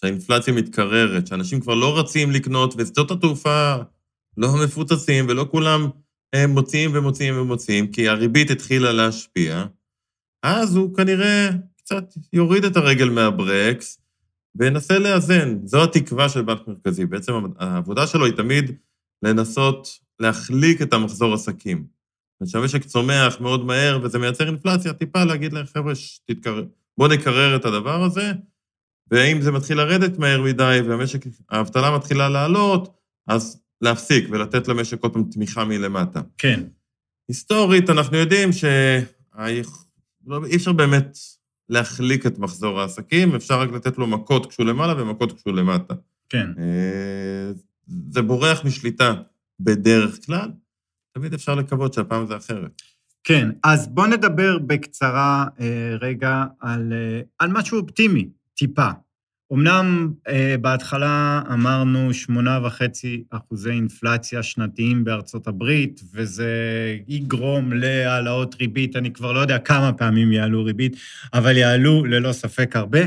שהאינפלציה 0.00 0.54
מתקררת, 0.54 1.26
שאנשים 1.26 1.60
כבר 1.60 1.74
לא 1.74 1.98
רצים 1.98 2.30
לקנות, 2.30 2.74
ושדות 2.78 3.10
התעופה 3.10 3.76
לא 4.36 4.48
מפוצצים, 4.64 5.26
ולא 5.28 5.46
כולם 5.50 5.88
אה, 6.34 6.46
מוציאים 6.46 6.90
ומוציאים 6.94 7.38
ומוציאים, 7.38 7.92
כי 7.92 8.08
הריבית 8.08 8.50
התחילה 8.50 8.92
להשפיע, 8.92 9.64
אז 10.42 10.76
הוא 10.76 10.96
כנראה 10.96 11.50
קצת 11.76 12.04
יוריד 12.32 12.64
את 12.64 12.76
הרגל 12.76 13.08
מהברקס, 13.08 14.00
וינסה 14.58 14.98
לאזן. 14.98 15.58
זו 15.64 15.84
התקווה 15.84 16.28
של 16.28 16.42
בנק 16.42 16.68
מרכזי. 16.68 17.06
בעצם 17.06 17.32
העבודה 17.58 18.06
שלו 18.06 18.24
היא 18.24 18.34
תמיד 18.34 18.72
לנסות 19.22 19.88
להחליק 20.20 20.82
את 20.82 20.92
המחזור 20.92 21.34
עסקים. 21.34 21.86
שהמשק 22.44 22.84
צומח 22.84 23.40
מאוד 23.40 23.64
מהר 23.64 23.98
וזה 24.02 24.18
מייצר 24.18 24.46
אינפלציה, 24.46 24.92
טיפה 24.92 25.24
להגיד 25.24 25.52
להם, 25.52 25.66
חבר'ה, 25.66 25.92
תתקרר, 26.24 26.64
בואו 26.98 27.08
נקרר 27.08 27.56
את 27.56 27.64
הדבר 27.64 28.02
הזה, 28.02 28.32
ואם 29.10 29.40
זה 29.40 29.52
מתחיל 29.52 29.76
לרדת 29.76 30.18
מהר 30.18 30.42
מדי 30.42 30.80
והמשק, 30.88 31.20
האבטלה 31.50 31.96
מתחילה 31.96 32.28
לעלות, 32.28 32.96
אז 33.26 33.62
להפסיק 33.80 34.28
ולתת 34.30 34.68
למשק 34.68 35.02
עוד 35.02 35.12
פעם 35.12 35.24
תמיכה 35.24 35.64
מלמטה. 35.64 36.20
כן. 36.38 36.62
היסטורית, 37.28 37.90
אנחנו 37.90 38.16
יודעים 38.16 38.52
שאי 38.52 39.62
לא, 40.26 40.40
אפשר 40.54 40.72
באמת 40.72 41.18
להחליק 41.68 42.26
את 42.26 42.38
מחזור 42.38 42.80
העסקים, 42.80 43.34
אפשר 43.34 43.60
רק 43.60 43.70
לתת 43.72 43.98
לו 43.98 44.06
מכות 44.06 44.46
כשהוא 44.46 44.66
למעלה 44.66 45.02
ומכות 45.02 45.32
כשהוא 45.32 45.54
למטה. 45.54 45.94
כן. 46.28 46.50
אה, 46.58 47.52
זה 48.10 48.22
בורח 48.22 48.64
משליטה 48.64 49.14
בדרך 49.60 50.26
כלל, 50.26 50.50
תמיד 51.14 51.34
אפשר 51.34 51.54
לקוות 51.54 51.94
שהפעם 51.94 52.26
זה 52.26 52.36
אחרת. 52.36 52.82
כן, 53.24 53.48
אז 53.64 53.88
בוא 53.88 54.06
נדבר 54.06 54.58
בקצרה 54.58 55.46
אה, 55.60 55.96
רגע 56.00 56.44
על, 56.60 56.92
אה, 56.92 57.20
על 57.38 57.50
משהו 57.52 57.80
אופטימי, 57.80 58.28
טיפה. 58.54 58.88
אמנם 59.52 60.12
אה, 60.28 60.54
בהתחלה 60.60 61.42
אמרנו 61.52 62.14
שמונה 62.14 62.60
וחצי 62.64 63.24
אחוזי 63.30 63.70
אינפלציה 63.70 64.42
שנתיים 64.42 65.04
בארצות 65.04 65.46
הברית, 65.46 66.00
וזה 66.14 66.50
יגרום 67.08 67.72
להעלאות 67.72 68.54
ריבית, 68.54 68.96
אני 68.96 69.12
כבר 69.12 69.32
לא 69.32 69.38
יודע 69.38 69.58
כמה 69.58 69.92
פעמים 69.92 70.32
יעלו 70.32 70.64
ריבית, 70.64 70.96
אבל 71.34 71.56
יעלו 71.56 72.04
ללא 72.04 72.32
ספק 72.32 72.76
הרבה, 72.76 73.00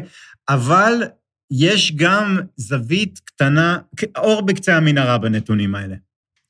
אבל 0.50 1.04
יש 1.52 1.96
גם 1.96 2.38
זווית 2.56 3.20
קטנה, 3.20 3.78
אור 4.18 4.42
בקצה 4.42 4.78
המנהרה 4.78 5.18
בנתונים 5.18 5.76
האלה. 5.76 5.96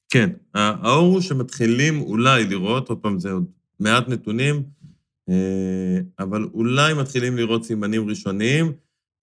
כן, 0.10 0.30
האור 0.54 1.14
הוא 1.14 1.22
שמתחילים 1.22 2.02
אולי 2.02 2.44
לראות, 2.44 2.90
עוד 2.90 2.98
פעם, 2.98 3.20
זה 3.20 3.32
עוד 3.32 3.46
מעט 3.80 4.08
נתונים, 4.08 4.64
אה, 5.30 6.00
אבל 6.20 6.48
אולי 6.54 6.94
מתחילים 6.94 7.38
לראות 7.38 7.66
סימנים 7.66 8.10
ראשוניים 8.10 8.72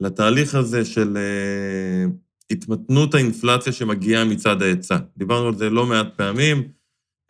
לתהליך 0.00 0.54
הזה 0.54 0.84
של 0.84 1.16
אה, 1.16 2.04
התמתנות 2.50 3.14
האינפלציה 3.14 3.72
שמגיעה 3.72 4.24
מצד 4.24 4.62
ההיצע. 4.62 4.96
דיברנו 5.16 5.48
על 5.48 5.54
זה 5.54 5.70
לא 5.70 5.86
מעט 5.86 6.06
פעמים, 6.16 6.68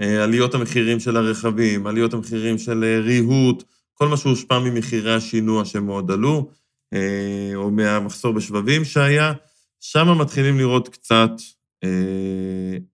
אה, 0.01 0.25
עליות 0.25 0.55
המחירים 0.55 1.01
של 1.01 1.17
הרכבים, 1.17 1.87
עליות 1.87 2.15
המחירים 2.15 2.59
של 2.59 3.01
ריהוט, 3.05 3.65
כל 3.95 4.09
מה 4.09 4.17
שהושפע 4.17 4.59
ממחירי 4.59 5.15
השינוע 5.15 5.65
שמאוד 5.65 6.11
עלו, 6.11 6.51
או 7.55 7.71
מהמחסור 7.71 8.33
בשבבים 8.33 8.85
שהיה, 8.85 9.33
שם 9.81 10.19
מתחילים 10.21 10.59
לראות 10.59 10.89
קצת 10.89 11.31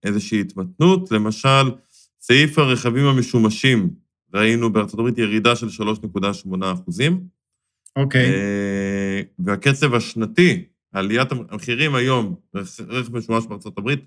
איזושהי 0.03 0.41
התמתנות. 0.41 1.11
למשל, 1.11 1.71
סעיף 2.21 2.59
הרכבים 2.59 3.05
המשומשים 3.05 3.89
ראינו 4.33 4.73
בארצות 4.73 4.99
הברית 4.99 5.17
ירידה 5.17 5.55
של 5.55 5.67
3.8 5.69 6.73
אחוזים. 6.73 7.27
אוקיי. 7.95 8.29
אה, 8.33 9.21
והקצב 9.39 9.93
השנתי, 9.93 10.65
עליית 10.91 11.31
המחירים 11.31 11.95
היום, 11.95 12.35
רכב 12.79 13.17
משומש 13.17 13.45
בארצות 13.45 13.77
הברית, 13.77 14.05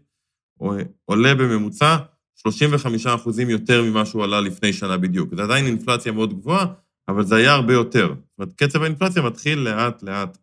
עולה 1.04 1.34
בממוצע 1.34 1.96
35 2.34 3.06
אחוזים 3.06 3.50
יותר 3.50 3.82
ממה 3.82 4.06
שהוא 4.06 4.24
עלה 4.24 4.40
לפני 4.40 4.72
שנה 4.72 4.96
בדיוק. 4.96 5.34
זה 5.34 5.42
עדיין 5.42 5.66
אינפלציה 5.66 6.12
מאוד 6.12 6.40
גבוהה, 6.40 6.66
אבל 7.08 7.24
זה 7.24 7.36
היה 7.36 7.52
הרבה 7.52 7.72
יותר. 7.72 8.06
זאת 8.08 8.38
אומרת, 8.38 8.54
קצב 8.56 8.82
האינפלציה 8.82 9.22
מתחיל 9.22 9.58
לאט-לאט 9.58 10.38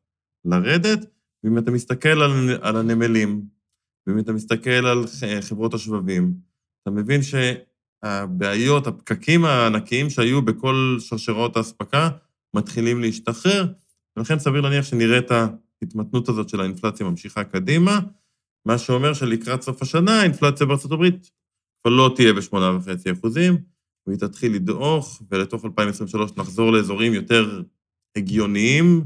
לרדת, 0.45 0.99
ואם 1.43 1.57
אתה 1.57 1.71
מסתכל 1.71 2.21
על, 2.21 2.31
על 2.61 2.75
הנמלים, 2.75 3.41
ואם 4.07 4.19
אתה 4.19 4.33
מסתכל 4.33 4.69
על 4.69 5.03
חברות 5.41 5.73
השבבים, 5.73 6.33
אתה 6.81 6.91
מבין 6.91 7.21
ש... 7.21 7.35
הבעיות, 8.03 8.87
הפקקים 8.87 9.45
הענקיים 9.45 10.09
שהיו 10.09 10.41
בכל 10.41 10.97
שרשרות 10.99 11.57
האספקה, 11.57 12.09
מתחילים 12.53 13.01
להשתחרר, 13.01 13.65
ולכן 14.17 14.39
סביר 14.39 14.61
להניח 14.61 14.85
שנראה 14.85 15.17
את 15.17 15.31
ההתמתנות 15.31 16.29
הזאת 16.29 16.49
של 16.49 16.61
האינפלציה 16.61 17.05
ממשיכה 17.05 17.43
קדימה, 17.43 17.99
מה 18.65 18.77
שאומר 18.77 19.13
שלקראת 19.13 19.61
סוף 19.61 19.81
השנה 19.81 20.21
האינפלציה 20.21 20.65
בארצות 20.65 20.91
הברית 20.91 21.31
כבר 21.81 21.91
לא 21.91 22.13
תהיה 22.15 22.33
ב-8.5 22.33 23.11
אחוזים, 23.11 23.57
והיא 24.07 24.19
תתחיל 24.19 24.55
לדעוך, 24.55 25.21
ולתוך 25.31 25.65
2023 25.65 26.31
נחזור 26.37 26.71
לאזורים 26.71 27.13
יותר 27.13 27.61
הגיוניים, 28.15 29.03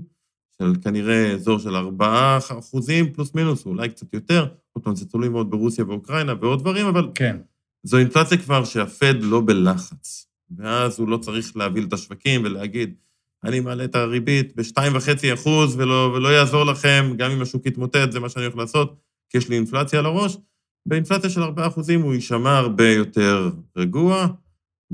של 0.61 0.73
כנראה 0.81 1.31
אזור 1.31 1.59
של 1.59 1.75
4 1.75 2.37
אחוזים 2.37 3.13
פלוס 3.13 3.35
מינוס, 3.35 3.65
אולי 3.65 3.89
קצת 3.89 4.13
יותר, 4.13 4.47
עוד 4.73 4.83
פעם, 4.83 4.95
זה 4.95 5.05
תלוי 5.05 5.29
מאוד 5.29 5.51
ברוסיה 5.51 5.85
ואוקראינה 5.85 6.33
ועוד 6.41 6.59
דברים, 6.59 6.85
אבל... 6.85 7.09
כן. 7.15 7.37
זו 7.83 7.97
אינפלציה 7.97 8.37
כבר 8.37 8.65
שהפד 8.65 9.13
לא 9.21 9.41
בלחץ, 9.45 10.27
ואז 10.57 10.99
הוא 10.99 11.07
לא 11.07 11.17
צריך 11.17 11.57
להביא 11.57 11.85
את 11.85 11.93
השווקים 11.93 12.41
ולהגיד, 12.43 12.95
אני 13.43 13.59
מעלה 13.59 13.83
את 13.83 13.95
הריבית 13.95 14.55
ב-2.5 14.55 15.33
אחוז 15.33 15.75
ולא, 15.75 16.13
ולא 16.15 16.27
יעזור 16.27 16.63
לכם, 16.63 17.13
גם 17.17 17.31
אם 17.31 17.41
השוק 17.41 17.65
יתמוטט, 17.65 18.11
זה 18.11 18.19
מה 18.19 18.29
שאני 18.29 18.45
הולך 18.45 18.57
לעשות, 18.57 18.99
כי 19.29 19.37
יש 19.37 19.49
לי 19.49 19.55
אינפלציה 19.55 19.99
על 19.99 20.05
הראש. 20.05 20.37
באינפלציה 20.85 21.29
של 21.29 21.43
4 21.43 21.67
אחוזים 21.67 22.01
הוא 22.01 22.13
יישמע 22.13 22.57
הרבה 22.57 22.89
יותר 22.89 23.49
רגוע, 23.77 24.27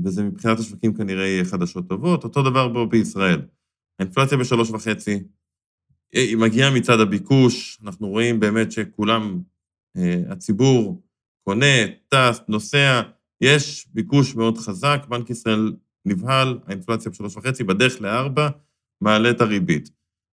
וזה 0.04 0.22
מבחינת 0.22 0.58
השווקים 0.58 0.94
כנראה 0.94 1.26
יהיה 1.26 1.44
חדשות 1.44 1.88
טובות. 1.88 2.24
אותו 2.24 2.42
דבר 2.42 2.68
בו 2.68 2.86
בישראל. 2.86 3.40
האינפלציה 3.98 4.38
ב-3.5, 4.38 5.10
היא 6.12 6.36
מגיעה 6.36 6.70
מצד 6.70 7.00
הביקוש, 7.00 7.78
אנחנו 7.84 8.08
רואים 8.08 8.40
באמת 8.40 8.72
שכולם, 8.72 9.42
אה, 9.96 10.22
הציבור 10.28 11.02
קונה, 11.44 11.86
טס, 12.08 12.40
נוסע, 12.48 13.02
יש 13.40 13.88
ביקוש 13.94 14.34
מאוד 14.34 14.58
חזק, 14.58 15.06
בנק 15.08 15.30
ישראל 15.30 15.72
נבהל, 16.04 16.58
האינפלציה 16.66 17.10
בשלוש 17.10 17.36
וחצי, 17.36 17.64
בדרך 17.64 18.00
לארבע, 18.00 18.48
מעלה 19.00 19.30
את 19.30 19.40
הריבית. 19.40 19.90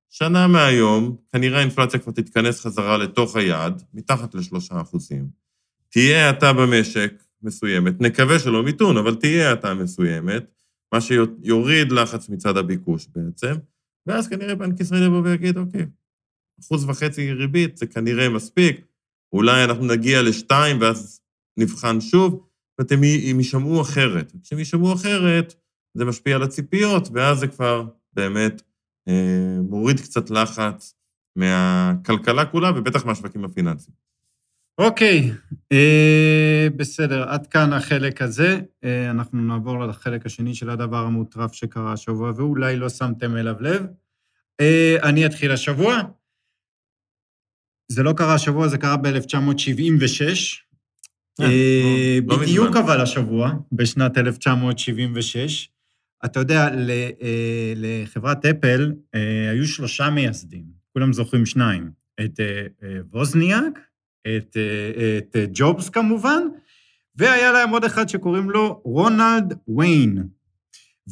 שנה 0.10 0.48
מהיום, 0.48 1.18
כנראה 1.32 1.60
האינפלציה 1.60 2.00
כבר 2.00 2.12
תתכנס 2.12 2.60
חזרה 2.60 2.98
לתוך 2.98 3.36
היעד, 3.36 3.84
מתחת 3.94 4.36
לשלושה 4.36 4.82
אחוזים. 4.82 5.28
תהיה 5.90 6.28
האטה 6.28 6.54
במשק 6.54 7.14
מסוימת, 7.42 8.02
נקווה 8.02 8.40
שלא 8.40 8.64
מיתון, 8.64 8.98
אבל 8.98 9.16
תהיה 9.16 9.50
האטה 9.50 9.74
מסוימת, 9.74 10.44
מה 10.94 11.02
שיוריד 11.02 11.92
לחץ 11.92 12.30
מצד 12.30 12.58
הביקוש 12.58 13.08
בעצם, 13.16 13.56
ואז 14.08 14.28
כנראה 14.28 14.56
בנק 14.56 14.80
ישראל 14.80 15.04
יבוא 15.04 15.22
ויגיד, 15.24 15.58
אוקיי, 15.58 15.86
אחוז 16.60 16.84
וחצי 16.90 17.32
ריבית 17.34 17.78
זה 17.78 17.88
כנראה 17.88 18.30
מספיק, 18.30 18.82
אולי 19.34 19.64
אנחנו 19.64 19.86
נגיע 19.86 20.22
לשתיים 20.22 20.82
ואז 20.82 21.22
נבחן 21.58 22.02
שוב, 22.02 22.48
ואתם 22.80 22.96
הם 22.96 23.38
יישמעו 23.38 23.82
אחרת. 23.82 24.34
כשהם 24.44 24.60
יישמעו 24.60 24.94
אחרת, 24.94 25.56
זה 25.94 26.06
משפיע 26.06 26.36
על 26.36 26.44
הציפיות, 26.44 27.08
ואז 27.14 27.40
זה 27.40 27.48
כבר 27.48 27.86
באמת 28.14 28.62
אה, 29.08 29.58
מוריד 29.70 30.00
קצת 30.00 30.30
לחץ 30.30 30.96
מהכלכלה 31.36 32.46
כולה, 32.46 32.72
ובטח 32.76 33.06
מהשווקים 33.06 33.46
הפיננסיים. 33.46 34.02
אוקיי, 34.78 35.32
אה, 35.72 36.68
בסדר, 36.76 37.30
עד 37.30 37.48
כאן 37.48 37.74
החלק 37.74 38.22
הזה. 38.22 38.60
אה, 38.84 39.10
אנחנו 39.10 39.42
נעבור 39.42 39.80
לחלק 39.86 40.26
השני 40.26 40.56
של 40.56 40.70
הדבר 40.70 40.98
המוטרף 40.98 41.54
שקרה 41.54 41.94
השבוע, 41.94 42.32
ואולי 42.36 42.76
לא 42.76 42.90
שמתם 42.90 43.38
אליו 43.38 43.56
לב. 43.60 43.86
אה, 44.62 44.98
אני 45.04 45.26
אתחיל 45.26 45.52
השבוע. 45.52 45.98
זה 47.92 48.04
לא 48.04 48.14
קרה 48.14 48.34
השבוע, 48.34 48.68
זה 48.68 48.78
קרה 48.78 48.98
ב-1976. 48.98 50.22
אה, 51.42 51.46
אה, 51.46 52.20
לא, 52.28 52.38
בדיוק 52.38 52.76
אבל 52.76 53.02
השבוע, 53.02 53.52
בשנת 53.72 54.18
1976. 54.18 55.70
אתה 56.26 56.40
יודע, 56.40 56.68
אה, 56.68 57.74
לחברת 57.76 58.46
אפל 58.46 58.92
היו 59.52 59.68
שלושה 59.68 60.10
מייסדים, 60.10 60.64
כולם 60.94 61.14
זוכרים 61.14 61.46
שניים, 61.46 61.92
את 62.22 62.40
ווזניאק, 63.12 63.80
את, 64.28 64.58
את 65.18 65.36
ג'ובס 65.54 65.90
כמובן, 65.90 66.42
והיה 67.16 67.52
להם 67.52 67.70
עוד 67.70 67.84
אחד 67.84 68.10
שקוראים 68.10 68.50
לו 68.50 68.82
רונלד 68.86 69.54
ויין. 69.78 70.28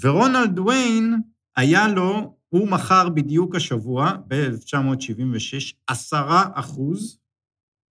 ורונלד 0.02 0.60
ויין, 0.60 1.22
היה 1.56 1.88
לו 1.88 2.40
הוא 2.50 2.68
מכר 2.68 3.10
בדיוק 3.10 3.56
השבוע, 3.56 4.12
ב-1976, 4.28 5.74
עשרה 5.88 6.46
אחוז 6.54 7.20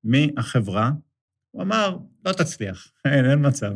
מהחברה. 0.04 0.90
הוא 1.50 1.62
אמר, 1.62 1.96
לא 2.24 2.32
תצליח, 2.32 2.88
אין, 3.04 3.30
אין 3.30 3.46
מצב. 3.46 3.72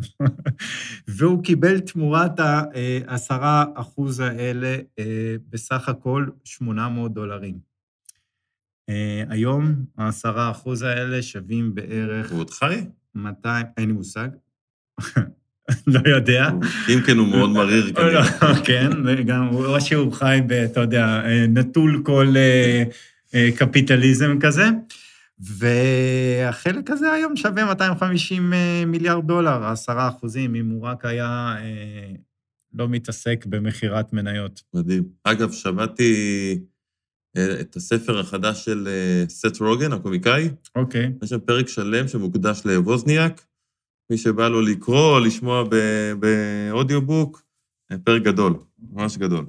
והוא 1.16 1.44
קיבל 1.44 1.80
תמורת 1.80 2.40
העשרה 2.40 3.64
אחוז 3.74 4.20
האלה 4.20 4.76
אה, 4.98 5.34
בסך 5.50 5.88
הכל 5.88 6.26
800 6.44 7.14
דולרים. 7.14 7.58
אה, 8.88 9.24
היום 9.28 9.74
העשרה 9.98 10.50
אחוז 10.50 10.82
האלה 10.82 11.22
שווים 11.22 11.74
בערך... 11.74 12.32
הוא 12.32 12.40
עוד 12.40 12.50
חי? 12.50 12.84
200, 13.14 13.66
אין 13.76 13.86
לי 13.86 13.92
מושג. 13.92 14.28
לא 15.86 16.00
יודע. 16.10 16.50
אם 16.88 17.00
כן, 17.06 17.18
הוא 17.18 17.28
מאוד 17.28 17.50
מריר 17.50 17.86
לא, 17.86 17.92
כנראה. 17.92 18.64
כן, 18.64 18.90
וגם, 19.06 19.48
או 19.48 19.80
שהוא 19.80 20.12
חי, 20.12 20.40
אתה 20.64 20.80
יודע, 20.80 21.22
נטול 21.48 22.02
כל 22.04 22.34
אה, 22.36 22.82
אה, 23.34 23.48
קפיטליזם 23.56 24.38
כזה. 24.40 24.64
והחלק 25.42 26.90
הזה 26.90 27.12
היום 27.12 27.36
שווה 27.36 27.64
250 27.64 28.52
אה, 28.52 28.84
מיליארד 28.86 29.26
דולר, 29.26 29.64
10 29.64 30.08
אחוזים, 30.08 30.54
אם 30.54 30.68
הוא 30.68 30.82
רק 30.82 31.04
היה 31.04 31.56
לא 32.72 32.88
מתעסק 32.88 33.46
במכירת 33.46 34.12
מניות. 34.12 34.62
מדהים. 34.74 35.04
אגב, 35.24 35.52
שמעתי 35.52 36.14
את 37.60 37.76
הספר 37.76 38.20
החדש 38.20 38.64
של 38.64 38.88
סט 39.28 39.60
רוגן, 39.60 39.92
הקומיקאי. 39.92 40.48
אוקיי. 40.76 41.12
יש 41.22 41.30
שם 41.30 41.40
פרק 41.40 41.68
שלם 41.68 42.08
שמוקדש 42.08 42.62
לווזניאק. 42.64 43.44
מי 44.10 44.18
שבא 44.18 44.48
לו 44.48 44.60
לקרוא 44.62 45.14
או 45.14 45.20
לשמוע 45.20 45.64
באודיובוק, 46.18 47.42
פרק 48.04 48.22
גדול, 48.22 48.54
ממש 48.90 49.16
גדול. 49.16 49.46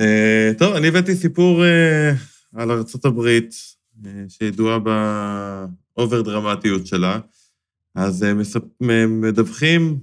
אה, 0.00 0.50
טוב, 0.58 0.74
אני 0.74 0.88
הבאתי 0.88 1.14
סיפור 1.14 1.64
אה, 1.64 2.12
על 2.54 2.70
ארצות 2.70 3.04
הברית, 3.04 3.54
אה, 3.54 3.81
שידועה 4.28 4.78
באובר 4.78 6.22
דרמטיות 6.22 6.86
שלה. 6.86 7.20
אז 7.94 8.24
אה, 8.24 8.34
מספ- 8.34 8.84
מדווחים 9.08 10.00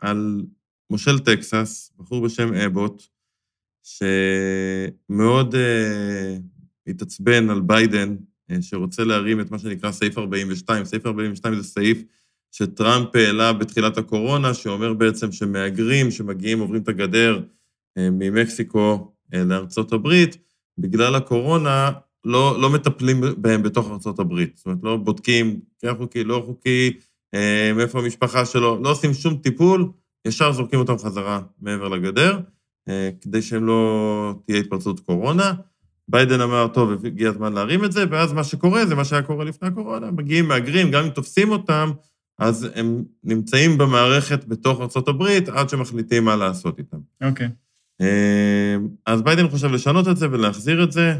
על 0.00 0.42
מושל 0.90 1.18
טקסס, 1.18 1.92
בחור 1.98 2.24
בשם 2.24 2.54
אבוט, 2.54 3.02
שמאוד 3.82 5.54
אה, 5.54 6.36
התעצבן 6.86 7.50
על 7.50 7.60
ביידן, 7.60 8.16
אה, 8.50 8.62
שרוצה 8.62 9.04
להרים 9.04 9.40
את 9.40 9.50
מה 9.50 9.58
שנקרא 9.58 9.92
סעיף 9.92 10.18
42. 10.18 10.84
סעיף 10.84 11.06
42 11.06 11.54
זה 11.54 11.62
סעיף 11.62 12.02
שטראמפ 12.52 13.16
העלה 13.16 13.52
בתחילת 13.52 13.98
הקורונה, 13.98 14.54
שאומר 14.54 14.94
בעצם 14.94 15.32
שמהגרים 15.32 16.10
שמגיעים, 16.10 16.60
עוברים 16.60 16.82
את 16.82 16.88
הגדר 16.88 17.42
אה, 17.98 18.08
ממקסיקו 18.12 19.12
אה, 19.34 19.44
לארצות 19.44 19.92
הברית, 19.92 20.36
בגלל 20.78 21.14
הקורונה 21.14 21.90
לא, 22.24 22.60
לא 22.60 22.70
מטפלים 22.70 23.20
בהם 23.36 23.62
בתוך 23.62 23.90
הברית. 24.18 24.56
זאת 24.56 24.66
אומרת, 24.66 24.78
לא 24.82 24.96
בודקים 24.96 25.60
כן 25.78 25.96
חוקי, 25.98 26.24
לא 26.24 26.42
חוקי, 26.46 26.92
אה, 27.34 27.72
מאיפה 27.76 27.98
המשפחה 27.98 28.44
שלו, 28.44 28.80
לא 28.82 28.90
עושים 28.90 29.14
שום 29.14 29.36
טיפול, 29.36 29.88
ישר 30.26 30.52
זורקים 30.52 30.78
אותם 30.78 30.98
חזרה 30.98 31.40
מעבר 31.60 31.88
לגדר, 31.88 32.40
אה, 32.88 33.10
כדי 33.20 33.42
שהם 33.42 33.66
לא 33.66 34.34
תהיה 34.46 34.58
התפרצות 34.58 35.00
קורונה. 35.00 35.52
ביידן 36.08 36.40
אמר, 36.40 36.68
טוב, 36.68 37.06
הגיע 37.06 37.28
הזמן 37.28 37.52
להרים 37.52 37.84
את 37.84 37.92
זה, 37.92 38.04
ואז 38.10 38.32
מה 38.32 38.44
שקורה 38.44 38.86
זה 38.86 38.94
מה 38.94 39.04
שהיה 39.04 39.22
קורה 39.22 39.44
לפני 39.44 39.68
הקורונה, 39.68 40.10
מגיעים 40.10 40.48
מהגרים, 40.48 40.90
גם 40.90 41.04
אם 41.04 41.10
תופסים 41.10 41.50
אותם, 41.50 41.90
אז 42.38 42.68
הם 42.74 43.04
נמצאים 43.24 43.78
במערכת 43.78 44.44
בתוך 44.44 44.80
ארה"ב 44.80 45.22
עד 45.52 45.68
שמחליטים 45.68 46.24
מה 46.24 46.36
לעשות 46.36 46.78
איתם. 46.78 46.98
אוקיי. 47.24 47.48
אה, 48.00 48.76
אז 49.06 49.22
ביידן 49.22 49.48
חושב 49.48 49.70
לשנות 49.70 50.08
את 50.08 50.16
זה 50.16 50.26
ולהחזיר 50.30 50.82
את 50.82 50.92
זה. 50.92 51.14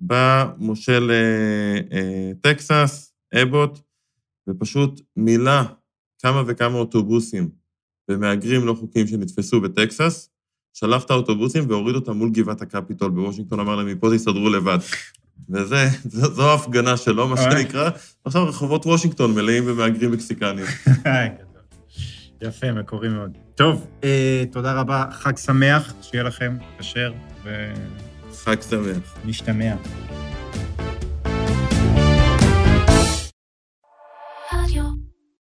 בא 0.00 0.46
מושל 0.58 1.10
אה, 1.92 2.32
טקסס, 2.40 3.12
אבוט, 3.42 3.78
ופשוט 4.48 5.00
מילא 5.16 5.62
כמה 6.22 6.42
וכמה 6.46 6.78
אוטובוסים 6.78 7.48
במהגרים 8.08 8.66
לא 8.66 8.74
חוקיים 8.74 9.06
שנתפסו 9.06 9.60
בטקסס, 9.60 10.30
שלף 10.72 11.04
את 11.04 11.10
האוטובוסים 11.10 11.70
והוריד 11.70 11.94
אותם 11.94 12.12
מול 12.12 12.30
גבעת 12.30 12.62
הקפיטול 12.62 13.10
בוושינגטון, 13.10 13.60
אמר 13.60 13.76
להם, 13.76 13.86
מפה 13.86 14.10
תסתדרו 14.14 14.48
לבד. 14.48 14.78
וזה, 15.50 15.88
זו, 16.04 16.34
זו 16.34 16.50
ההפגנה 16.50 16.96
שלו, 16.96 17.28
מה. 17.28 17.36
שנקרא. 17.36 17.90
עכשיו 18.24 18.48
רחובות 18.48 18.86
וושינגטון 18.86 19.34
מלאים 19.34 19.66
במהגרים 19.66 20.10
מקסיקנים. 20.10 20.64
יפה, 22.42 22.72
מקורי 22.72 23.08
מאוד. 23.08 23.30
טוב, 23.54 23.86
אה, 24.04 24.44
תודה 24.52 24.72
רבה, 24.72 25.04
חג 25.12 25.36
שמח, 25.36 25.94
שיהיה 26.02 26.24
לכם 26.24 26.56
כשר, 26.78 27.12
חג 28.44 28.62
שמח. 28.62 28.96
ונשתמע. 29.24 29.74